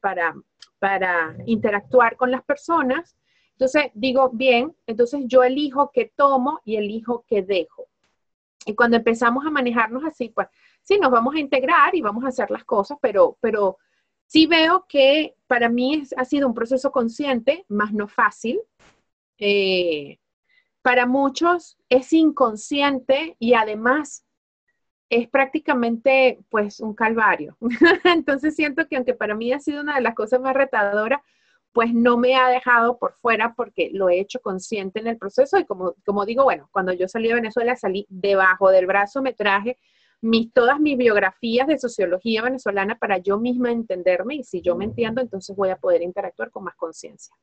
para 0.81 1.35
interactuar 1.45 2.17
con 2.17 2.31
las 2.31 2.43
personas. 2.43 3.15
Entonces 3.51 3.91
digo, 3.93 4.31
bien, 4.33 4.75
entonces 4.87 5.21
yo 5.27 5.43
elijo 5.43 5.91
qué 5.93 6.11
tomo 6.15 6.59
y 6.65 6.77
elijo 6.77 7.23
qué 7.27 7.43
dejo. 7.43 7.87
Y 8.65 8.73
cuando 8.73 8.97
empezamos 8.97 9.45
a 9.45 9.51
manejarnos 9.51 10.03
así, 10.03 10.29
pues 10.29 10.47
sí, 10.81 10.97
nos 10.97 11.11
vamos 11.11 11.35
a 11.35 11.39
integrar 11.39 11.93
y 11.93 12.01
vamos 12.01 12.25
a 12.25 12.29
hacer 12.29 12.49
las 12.49 12.63
cosas, 12.63 12.97
pero, 12.99 13.37
pero 13.41 13.77
sí 14.25 14.47
veo 14.47 14.87
que 14.89 15.35
para 15.45 15.69
mí 15.69 16.01
ha 16.17 16.25
sido 16.25 16.47
un 16.47 16.55
proceso 16.55 16.91
consciente, 16.91 17.63
más 17.67 17.93
no 17.93 18.07
fácil. 18.07 18.59
Eh, 19.37 20.17
para 20.81 21.05
muchos 21.05 21.77
es 21.89 22.11
inconsciente 22.11 23.35
y 23.37 23.53
además 23.53 24.25
es 25.11 25.27
prácticamente 25.27 26.39
pues 26.49 26.79
un 26.79 26.95
calvario. 26.95 27.57
Entonces 28.05 28.55
siento 28.55 28.87
que 28.87 28.95
aunque 28.95 29.13
para 29.13 29.35
mí 29.35 29.51
ha 29.51 29.59
sido 29.59 29.81
una 29.81 29.95
de 29.95 30.01
las 30.01 30.15
cosas 30.15 30.39
más 30.39 30.55
retadoras, 30.55 31.19
pues 31.73 31.93
no 31.93 32.17
me 32.17 32.35
ha 32.35 32.47
dejado 32.47 32.97
por 32.97 33.15
fuera 33.21 33.53
porque 33.53 33.89
lo 33.93 34.09
he 34.09 34.19
hecho 34.21 34.39
consciente 34.39 35.01
en 35.01 35.07
el 35.07 35.17
proceso 35.17 35.59
y 35.59 35.65
como, 35.65 35.95
como 36.05 36.25
digo, 36.25 36.45
bueno, 36.45 36.69
cuando 36.71 36.93
yo 36.93 37.09
salí 37.09 37.27
de 37.27 37.35
Venezuela 37.35 37.75
salí 37.75 38.05
debajo 38.09 38.71
del 38.71 38.87
brazo, 38.87 39.21
me 39.21 39.33
traje 39.33 39.77
mis, 40.21 40.53
todas 40.53 40.79
mis 40.79 40.97
biografías 40.97 41.67
de 41.67 41.77
sociología 41.77 42.41
venezolana 42.41 42.95
para 42.95 43.17
yo 43.17 43.37
misma 43.37 43.71
entenderme 43.71 44.35
y 44.35 44.43
si 44.45 44.61
yo 44.61 44.77
me 44.77 44.85
entiendo, 44.85 45.19
entonces 45.19 45.55
voy 45.55 45.69
a 45.69 45.77
poder 45.77 46.03
interactuar 46.03 46.51
con 46.51 46.63
más 46.63 46.75
conciencia. 46.75 47.35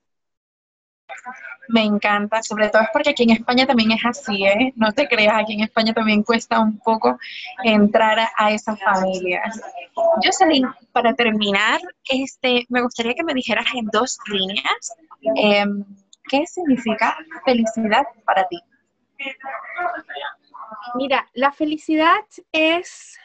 Me 1.69 1.83
encanta, 1.83 2.43
sobre 2.43 2.71
todo 2.71 2.83
es 2.83 2.89
porque 2.93 3.11
aquí 3.11 3.25
en 3.25 3.31
España 3.31 3.67
también 3.67 3.93
es 3.93 4.05
así, 4.05 4.47
¿eh? 4.47 4.73
No 4.77 4.93
te 4.93 5.07
creas, 5.07 5.43
aquí 5.43 5.53
en 5.55 5.65
España 5.65 5.93
también 5.93 6.23
cuesta 6.23 6.61
un 6.61 6.79
poco 6.79 7.19
entrar 7.63 8.19
a, 8.37 8.51
esas 8.51 8.81
familias. 8.81 9.61
Jocelyn, 10.23 10.67
para 10.93 11.15
terminar, 11.15 11.81
este, 12.09 12.65
me 12.71 12.81
gustaría 12.81 13.15
que 13.15 13.25
me 13.25 13.35
dijeras 13.35 13.67
en 13.75 13.87
dos 13.87 14.19
líneas 14.29 14.95
em, 15.37 15.85
qué 16.29 16.47
significa 16.47 17.17
felicidad 17.45 18.07
para 18.25 18.49
ti. 18.49 18.59
Mira, 20.95 21.29
la 21.35 21.53
felicidad 21.53 22.25
es 22.53 23.19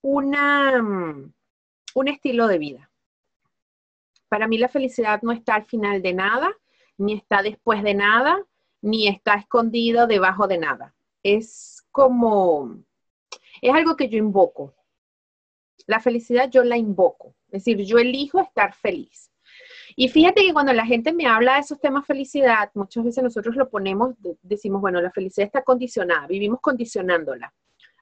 una, 0.00 0.78
un 0.78 2.08
estilo 2.08 2.46
de 2.46 2.58
vida. 2.58 2.90
Para 4.28 4.48
mí 4.48 4.56
la 4.56 4.68
felicidad 4.68 5.20
no 5.22 5.32
está 5.32 5.56
al 5.56 5.66
final 5.66 6.00
de 6.00 6.14
nada, 6.14 6.50
ni 7.02 7.14
está 7.14 7.42
después 7.42 7.82
de 7.82 7.94
nada, 7.94 8.38
ni 8.80 9.08
está 9.08 9.34
escondido 9.34 10.06
debajo 10.06 10.46
de 10.46 10.58
nada. 10.58 10.94
Es 11.22 11.84
como, 11.90 12.82
es 13.60 13.74
algo 13.74 13.96
que 13.96 14.08
yo 14.08 14.18
invoco. 14.18 14.74
La 15.86 16.00
felicidad 16.00 16.48
yo 16.50 16.62
la 16.64 16.76
invoco, 16.76 17.34
es 17.46 17.64
decir, 17.64 17.84
yo 17.84 17.98
elijo 17.98 18.40
estar 18.40 18.74
feliz. 18.74 19.30
Y 19.96 20.08
fíjate 20.08 20.42
que 20.42 20.52
cuando 20.52 20.72
la 20.72 20.86
gente 20.86 21.12
me 21.12 21.26
habla 21.26 21.54
de 21.54 21.60
esos 21.60 21.80
temas 21.80 22.06
felicidad, 22.06 22.70
muchas 22.74 23.04
veces 23.04 23.22
nosotros 23.22 23.56
lo 23.56 23.68
ponemos, 23.68 24.14
decimos, 24.42 24.80
bueno, 24.80 25.00
la 25.00 25.10
felicidad 25.10 25.46
está 25.46 25.62
condicionada, 25.62 26.26
vivimos 26.26 26.60
condicionándola. 26.60 27.52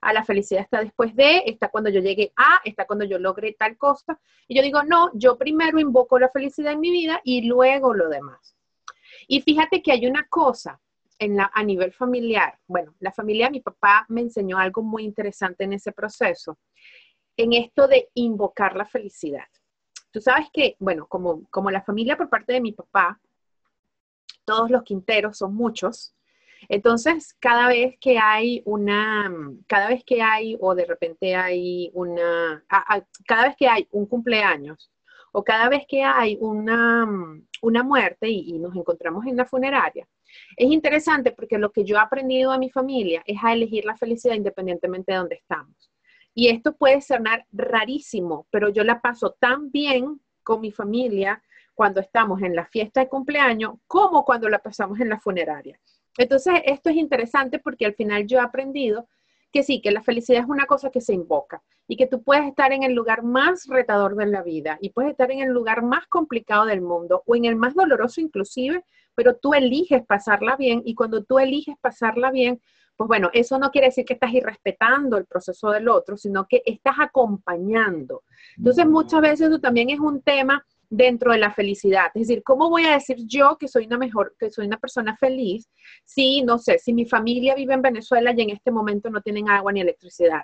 A 0.03 0.13
la 0.13 0.25
felicidad 0.25 0.63
está 0.63 0.81
después 0.81 1.15
de, 1.15 1.43
está 1.47 1.69
cuando 1.69 1.91
yo 1.91 2.01
llegue 2.01 2.33
a, 2.37 2.61
está 2.65 2.87
cuando 2.87 3.05
yo 3.05 3.19
logre 3.19 3.57
tal 3.59 3.77
cosa. 3.77 4.19
Y 4.49 4.57
yo 4.57 4.63
digo, 4.63 4.83
no, 4.83 5.11
yo 5.15 5.37
primero 5.37 5.79
invoco 5.79 6.19
la 6.19 6.31
felicidad 6.31 6.73
en 6.73 6.81
mi 6.81 6.91
vida 6.91 7.21
y 7.25 7.43
luego 7.43 7.93
lo 7.93 8.09
demás. 8.09 8.57
Y 9.27 9.43
fíjate 9.43 9.83
que 9.83 9.93
hay 9.93 10.07
una 10.07 10.27
cosa 10.29 10.81
en 11.19 11.37
la, 11.37 11.51
a 11.53 11.63
nivel 11.63 11.93
familiar. 11.93 12.59
Bueno, 12.67 12.95
la 13.01 13.13
familia 13.13 13.51
mi 13.51 13.61
papá 13.61 14.07
me 14.09 14.23
enseñó 14.23 14.59
algo 14.59 14.83
muy 14.83 15.05
interesante 15.05 15.65
en 15.65 15.75
ese 15.75 15.93
proceso, 15.93 16.59
en 17.37 17.53
esto 17.53 17.87
de 17.89 18.09
invocar 18.15 18.77
la 18.77 18.87
felicidad. 18.87 19.47
Tú 20.11 20.21
sabes 20.21 20.49
que, 20.53 20.77
bueno, 20.79 21.07
como, 21.07 21.45
como 21.51 21.71
la 21.71 21.83
familia 21.83 22.17
por 22.17 22.29
parte 22.29 22.53
de 22.53 22.61
mi 22.61 22.73
papá, 22.73 23.21
todos 24.45 24.71
los 24.71 24.83
quinteros 24.83 25.39
son 25.39 25.55
muchos, 25.55 26.15
entonces, 26.69 27.35
cada 27.41 27.69
vez 27.69 27.97
que 28.01 28.19
hay 28.19 28.63
una, 28.67 29.33
cada 29.67 29.89
vez 29.89 30.05
que 30.05 30.23
hay, 30.23 30.57
o 30.61 30.75
de 30.75 30.85
repente 30.85 31.35
hay 31.35 31.91
una, 31.95 32.65
cada 33.27 33.45
vez 33.45 33.57
que 33.57 33.69
hay 33.69 33.89
un 33.93 34.07
cumpleaños, 34.07 34.91
o 35.33 35.43
cada 35.43 35.69
vez 35.69 35.85
que 35.89 36.03
hay 36.03 36.37
una, 36.41 37.09
una 37.61 37.83
muerte 37.83 38.29
y, 38.29 38.59
nos 38.59 38.75
encontramos 38.77 39.27
en 39.27 39.37
la 39.37 39.45
funeraria, 39.45 40.09
es 40.57 40.71
interesante 40.71 41.33
porque 41.33 41.59
lo 41.59 41.73
que 41.73 41.85
yo 41.85 41.97
he 41.97 42.01
aprendido 42.01 42.53
de 42.53 42.59
mi 42.59 42.71
familia 42.71 43.23
es 43.27 43.39
a 43.43 43.53
elegir 43.53 43.85
la 43.85 43.97
felicidad 43.97 44.35
independientemente 44.35 45.13
de 45.13 45.19
donde 45.19 45.37
estamos. 45.37 45.91
Y 46.35 46.49
esto 46.49 46.77
puede 46.77 47.01
sonar 47.01 47.47
rarísimo, 47.53 48.47
pero 48.51 48.69
yo 48.69 48.85
la 48.85 49.01
paso 49.01 49.37
tan 49.39 49.71
bien 49.71 50.21
con 50.43 50.61
mi 50.61 50.71
familia 50.71 51.43
cuando 51.75 52.01
estamos 52.01 52.43
en 52.43 52.55
la 52.55 52.67
fiesta 52.67 53.01
de 53.01 53.09
cumpleaños 53.09 53.75
como 53.87 54.25
cuando 54.25 54.49
la 54.49 54.59
pasamos 54.59 55.01
en 55.01 55.09
la 55.09 55.19
funeraria. 55.19 55.81
Entonces, 56.19 56.55
esto 56.65 56.91
es 56.91 56.97
interesante 56.97 57.59
porque 57.59 57.87
al 57.87 57.95
final 57.95 58.27
yo 58.27 58.39
he 58.39 58.43
aprendido 58.43 59.09
que 59.53 59.63
sí, 59.63 59.81
que 59.81 59.91
la 59.91 60.03
felicidad 60.03 60.43
es 60.43 60.49
una 60.49 60.67
cosa 60.67 60.91
que 60.91 61.01
se 61.01 61.13
invoca 61.13 61.63
y 61.89 61.97
que 61.97 62.07
tú 62.07 62.23
puedes 62.23 62.47
estar 62.47 62.73
en 62.73 62.83
el 62.83 62.93
lugar 62.93 63.23
más 63.23 63.67
retador 63.67 64.15
de 64.17 64.27
la 64.27 64.43
vida 64.43 64.79
y 64.81 64.91
puedes 64.91 65.11
estar 65.11 65.31
en 65.31 65.41
el 65.41 65.51
lugar 65.51 65.83
más 65.83 66.07
complicado 66.07 66.67
del 66.67 66.81
mundo 66.81 67.23
o 67.27 67.37
en 67.37 67.45
el 67.45 67.57
más 67.57 67.75
doloroso 67.75 68.21
inclusive, 68.21 68.85
pero 69.15 69.37
tú 69.37 69.55
eliges 69.55 70.07
pasarla 70.07 70.57
bien 70.57 70.83
y 70.85 70.95
cuando 70.95 71.25
tú 71.25 71.39
eliges 71.39 71.77
pasarla 71.81 72.31
bien, 72.31 72.61
pues 72.97 73.09
bueno, 73.09 73.31
eso 73.33 73.59
no 73.59 73.71
quiere 73.71 73.87
decir 73.89 74.05
que 74.05 74.13
estás 74.13 74.33
irrespetando 74.35 75.17
el 75.17 75.25
proceso 75.25 75.71
del 75.71 75.89
otro, 75.89 76.19
sino 76.19 76.47
que 76.47 76.63
estás 76.67 76.97
acompañando. 76.99 78.25
Entonces, 78.59 78.87
muchas 78.87 79.23
veces 79.23 79.49
eso 79.49 79.59
también 79.59 79.89
es 79.89 79.99
un 79.99 80.21
tema 80.21 80.67
dentro 80.91 81.33
de 81.33 81.39
la 81.39 81.53
felicidad. 81.53 82.07
Es 82.15 82.27
decir, 82.27 82.43
¿cómo 82.43 82.69
voy 82.69 82.85
a 82.85 82.95
decir 82.95 83.19
yo 83.25 83.57
que 83.57 83.69
soy 83.69 83.87
una 83.87 83.97
mejor, 83.97 84.35
que 84.39 84.51
soy 84.51 84.67
una 84.67 84.77
persona 84.77 85.17
feliz 85.17 85.71
si, 86.05 86.43
no 86.43 86.59
sé, 86.59 86.79
si 86.79 86.93
mi 86.93 87.07
familia 87.07 87.55
vive 87.55 87.75
en 87.75 87.83
Venezuela 87.83 88.35
y 88.37 88.43
en 88.43 88.51
este 88.51 88.73
momento 88.73 89.09
no 89.09 89.23
tienen 89.23 89.49
agua 89.49 89.73
ni 89.73 89.81
electricidad? 89.81 90.43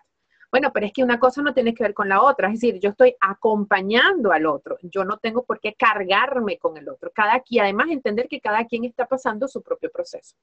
Bueno, 0.52 0.70
pero 0.72 0.86
es 0.86 0.92
que 0.92 1.02
una 1.02 1.18
cosa 1.18 1.42
no 1.42 1.52
tiene 1.52 1.74
que 1.74 1.82
ver 1.82 1.92
con 1.92 2.08
la 2.08 2.22
otra, 2.22 2.46
es 2.46 2.60
decir, 2.60 2.78
yo 2.80 2.90
estoy 2.90 3.16
acompañando 3.20 4.30
al 4.30 4.46
otro, 4.46 4.78
yo 4.82 5.04
no 5.04 5.18
tengo 5.18 5.44
por 5.44 5.60
qué 5.60 5.74
cargarme 5.74 6.56
con 6.56 6.76
el 6.76 6.88
otro. 6.88 7.10
Cada 7.12 7.40
quien, 7.40 7.64
además 7.64 7.88
entender 7.90 8.28
que 8.28 8.40
cada 8.40 8.64
quien 8.64 8.84
está 8.84 9.06
pasando 9.06 9.48
su 9.48 9.60
propio 9.62 9.90
proceso. 9.90 10.36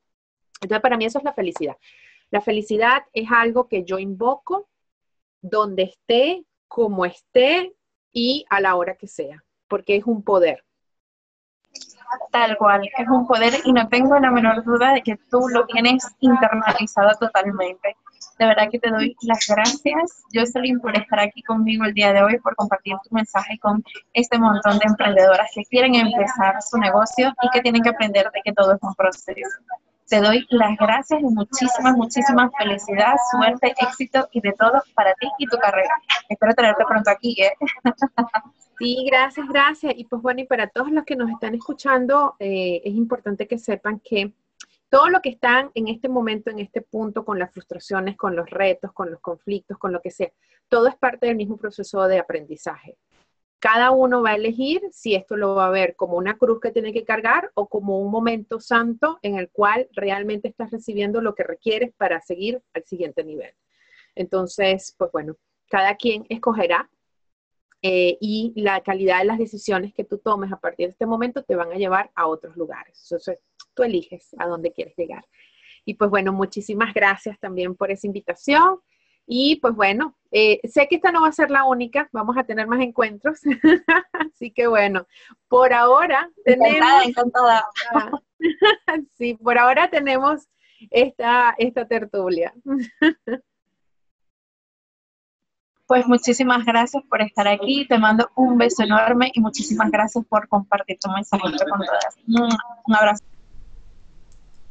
Entonces, 0.61 0.81
para 0.81 0.97
mí 0.97 1.05
eso 1.05 1.17
es 1.17 1.23
la 1.23 1.33
felicidad. 1.33 1.77
La 2.29 2.41
felicidad 2.41 3.03
es 3.13 3.31
algo 3.31 3.69
que 3.69 3.85
yo 3.85 3.97
invoco 3.97 4.67
donde 5.41 5.83
esté, 5.83 6.45
como 6.67 7.05
esté 7.05 7.73
y 8.11 8.45
a 8.49 8.59
la 8.59 8.75
hora 8.75 8.95
que 8.95 9.07
sea 9.07 9.43
porque 9.73 9.95
es 9.95 10.05
un 10.05 10.21
poder. 10.21 10.63
Tal 12.31 12.55
cual, 12.57 12.87
es 12.95 13.07
un 13.09 13.25
poder 13.25 13.53
y 13.65 13.73
no 13.73 13.89
tengo 13.89 14.19
la 14.19 14.29
menor 14.29 14.63
duda 14.63 14.93
de 14.93 15.01
que 15.01 15.17
tú 15.31 15.39
lo 15.49 15.65
tienes 15.65 16.15
internalizado 16.19 17.09
totalmente. 17.19 17.95
De 18.37 18.45
verdad 18.45 18.69
que 18.69 18.77
te 18.77 18.91
doy 18.91 19.15
las 19.23 19.47
gracias, 19.47 20.21
Jocelyn, 20.31 20.79
por 20.79 20.95
estar 20.95 21.19
aquí 21.21 21.41
conmigo 21.41 21.85
el 21.85 21.95
día 21.95 22.13
de 22.13 22.21
hoy, 22.21 22.37
por 22.37 22.55
compartir 22.55 22.93
tu 23.03 23.15
mensaje 23.15 23.57
con 23.57 23.83
este 24.13 24.37
montón 24.37 24.77
de 24.77 24.85
emprendedoras 24.85 25.49
que 25.55 25.63
quieren 25.63 25.95
empezar 25.95 26.61
su 26.61 26.77
negocio 26.77 27.33
y 27.41 27.49
que 27.49 27.61
tienen 27.61 27.81
que 27.81 27.89
aprender 27.89 28.29
de 28.31 28.41
que 28.45 28.53
todo 28.53 28.75
es 28.75 28.79
un 28.83 28.93
proceso. 28.93 29.57
Te 30.13 30.21
doy 30.21 30.45
las 30.51 30.77
gracias 30.77 31.21
y 31.21 31.23
muchísimas, 31.23 31.97
muchísimas 31.97 32.51
felicidad, 32.55 33.15
suerte, 33.31 33.73
éxito 33.79 34.29
y 34.31 34.41
de 34.41 34.53
todo 34.53 34.83
para 34.93 35.11
ti 35.15 35.27
y 35.39 35.47
tu 35.47 35.57
carrera. 35.57 35.89
Espero 36.29 36.53
tenerte 36.53 36.85
pronto 36.85 37.09
aquí. 37.09 37.35
¿eh? 37.41 37.51
Sí, 38.77 39.07
gracias, 39.09 39.47
gracias. 39.47 39.93
Y 39.97 40.05
pues 40.05 40.21
bueno, 40.21 40.41
y 40.41 40.45
para 40.45 40.67
todos 40.67 40.91
los 40.91 41.03
que 41.03 41.15
nos 41.15 41.31
están 41.31 41.55
escuchando, 41.55 42.35
eh, 42.37 42.81
es 42.83 42.93
importante 42.93 43.47
que 43.47 43.57
sepan 43.57 44.01
que 44.01 44.33
todo 44.87 45.09
lo 45.09 45.19
que 45.21 45.29
están 45.29 45.71
en 45.73 45.87
este 45.87 46.09
momento, 46.09 46.51
en 46.51 46.59
este 46.59 46.81
punto, 46.81 47.25
con 47.25 47.39
las 47.39 47.51
frustraciones, 47.51 48.15
con 48.15 48.35
los 48.35 48.47
retos, 48.51 48.91
con 48.93 49.09
los 49.09 49.19
conflictos, 49.19 49.79
con 49.79 49.93
lo 49.93 49.99
que 49.99 50.11
sea, 50.11 50.31
todo 50.67 50.87
es 50.87 50.95
parte 50.95 51.25
del 51.25 51.37
mismo 51.37 51.57
proceso 51.57 52.07
de 52.07 52.19
aprendizaje. 52.19 52.97
Cada 53.63 53.91
uno 53.91 54.21
va 54.21 54.31
a 54.31 54.35
elegir 54.35 54.81
si 54.91 55.15
esto 55.15 55.37
lo 55.37 55.55
va 55.55 55.67
a 55.67 55.69
ver 55.69 55.95
como 55.95 56.17
una 56.17 56.37
cruz 56.37 56.59
que 56.59 56.71
tiene 56.71 56.91
que 56.91 57.05
cargar 57.05 57.49
o 57.53 57.69
como 57.69 57.97
un 57.97 58.11
momento 58.11 58.59
santo 58.59 59.19
en 59.21 59.37
el 59.37 59.49
cual 59.49 59.87
realmente 59.93 60.49
estás 60.49 60.69
recibiendo 60.69 61.21
lo 61.21 61.33
que 61.33 61.43
requieres 61.43 61.93
para 61.95 62.19
seguir 62.19 62.61
al 62.73 62.83
siguiente 62.83 63.23
nivel. 63.23 63.53
Entonces, 64.15 64.93
pues 64.97 65.13
bueno, 65.13 65.37
cada 65.69 65.95
quien 65.95 66.25
escogerá 66.27 66.91
eh, 67.81 68.17
y 68.19 68.51
la 68.57 68.81
calidad 68.81 69.19
de 69.19 69.25
las 69.27 69.37
decisiones 69.37 69.93
que 69.93 70.03
tú 70.03 70.17
tomes 70.17 70.51
a 70.51 70.59
partir 70.59 70.87
de 70.87 70.91
este 70.91 71.05
momento 71.05 71.41
te 71.41 71.55
van 71.55 71.71
a 71.71 71.75
llevar 71.75 72.11
a 72.15 72.27
otros 72.27 72.57
lugares. 72.57 73.01
Entonces, 73.09 73.39
tú 73.73 73.83
eliges 73.83 74.35
a 74.39 74.45
dónde 74.45 74.73
quieres 74.73 74.93
llegar. 74.97 75.25
Y 75.85 75.93
pues 75.93 76.09
bueno, 76.09 76.33
muchísimas 76.33 76.93
gracias 76.93 77.39
también 77.39 77.75
por 77.75 77.91
esa 77.91 78.07
invitación. 78.07 78.81
Y 79.25 79.57
pues 79.57 79.75
bueno, 79.75 80.15
eh, 80.31 80.59
sé 80.67 80.87
que 80.87 80.95
esta 80.95 81.11
no 81.11 81.21
va 81.21 81.29
a 81.29 81.33
ser 81.33 81.51
la 81.51 81.65
única, 81.65 82.09
vamos 82.11 82.37
a 82.37 82.43
tener 82.43 82.67
más 82.67 82.81
encuentros. 82.81 83.39
Así 84.13 84.51
que 84.51 84.67
bueno, 84.67 85.07
por 85.47 85.73
ahora 85.73 86.29
tenemos... 86.43 87.05
Encantada, 87.05 87.65
sí, 89.17 89.35
por 89.35 89.57
ahora 89.57 89.89
tenemos 89.89 90.47
esta, 90.89 91.55
esta 91.57 91.87
tertulia. 91.87 92.53
Pues 95.85 96.07
muchísimas 96.07 96.65
gracias 96.65 97.03
por 97.09 97.21
estar 97.21 97.45
aquí, 97.47 97.85
te 97.85 97.99
mando 97.99 98.31
un 98.35 98.57
beso 98.57 98.83
enorme 98.83 99.31
y 99.33 99.41
muchísimas 99.41 99.91
gracias 99.91 100.25
por 100.25 100.47
compartir 100.47 100.97
tu 100.99 101.11
mensaje 101.11 101.43
con 101.43 101.51
todas. 101.51 102.17
Un 102.25 102.95
abrazo. 102.95 103.23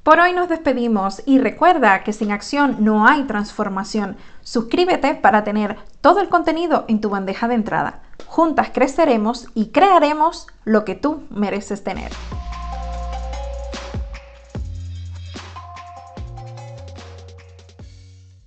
Por 0.02 0.18
hoy 0.18 0.32
nos 0.32 0.48
despedimos 0.48 1.22
y 1.26 1.38
recuerda 1.38 2.02
que 2.02 2.12
sin 2.12 2.32
acción 2.32 2.78
no 2.80 3.06
hay 3.06 3.22
transformación. 3.22 4.16
Suscríbete 4.42 5.14
para 5.14 5.44
tener 5.44 5.76
todo 6.00 6.20
el 6.20 6.28
contenido 6.28 6.84
en 6.88 7.00
tu 7.00 7.08
bandeja 7.08 7.46
de 7.46 7.54
entrada. 7.54 8.00
Juntas 8.26 8.70
creceremos 8.74 9.46
y 9.54 9.66
crearemos 9.66 10.48
lo 10.64 10.84
que 10.84 10.96
tú 10.96 11.22
mereces 11.30 11.84
tener. 11.84 12.10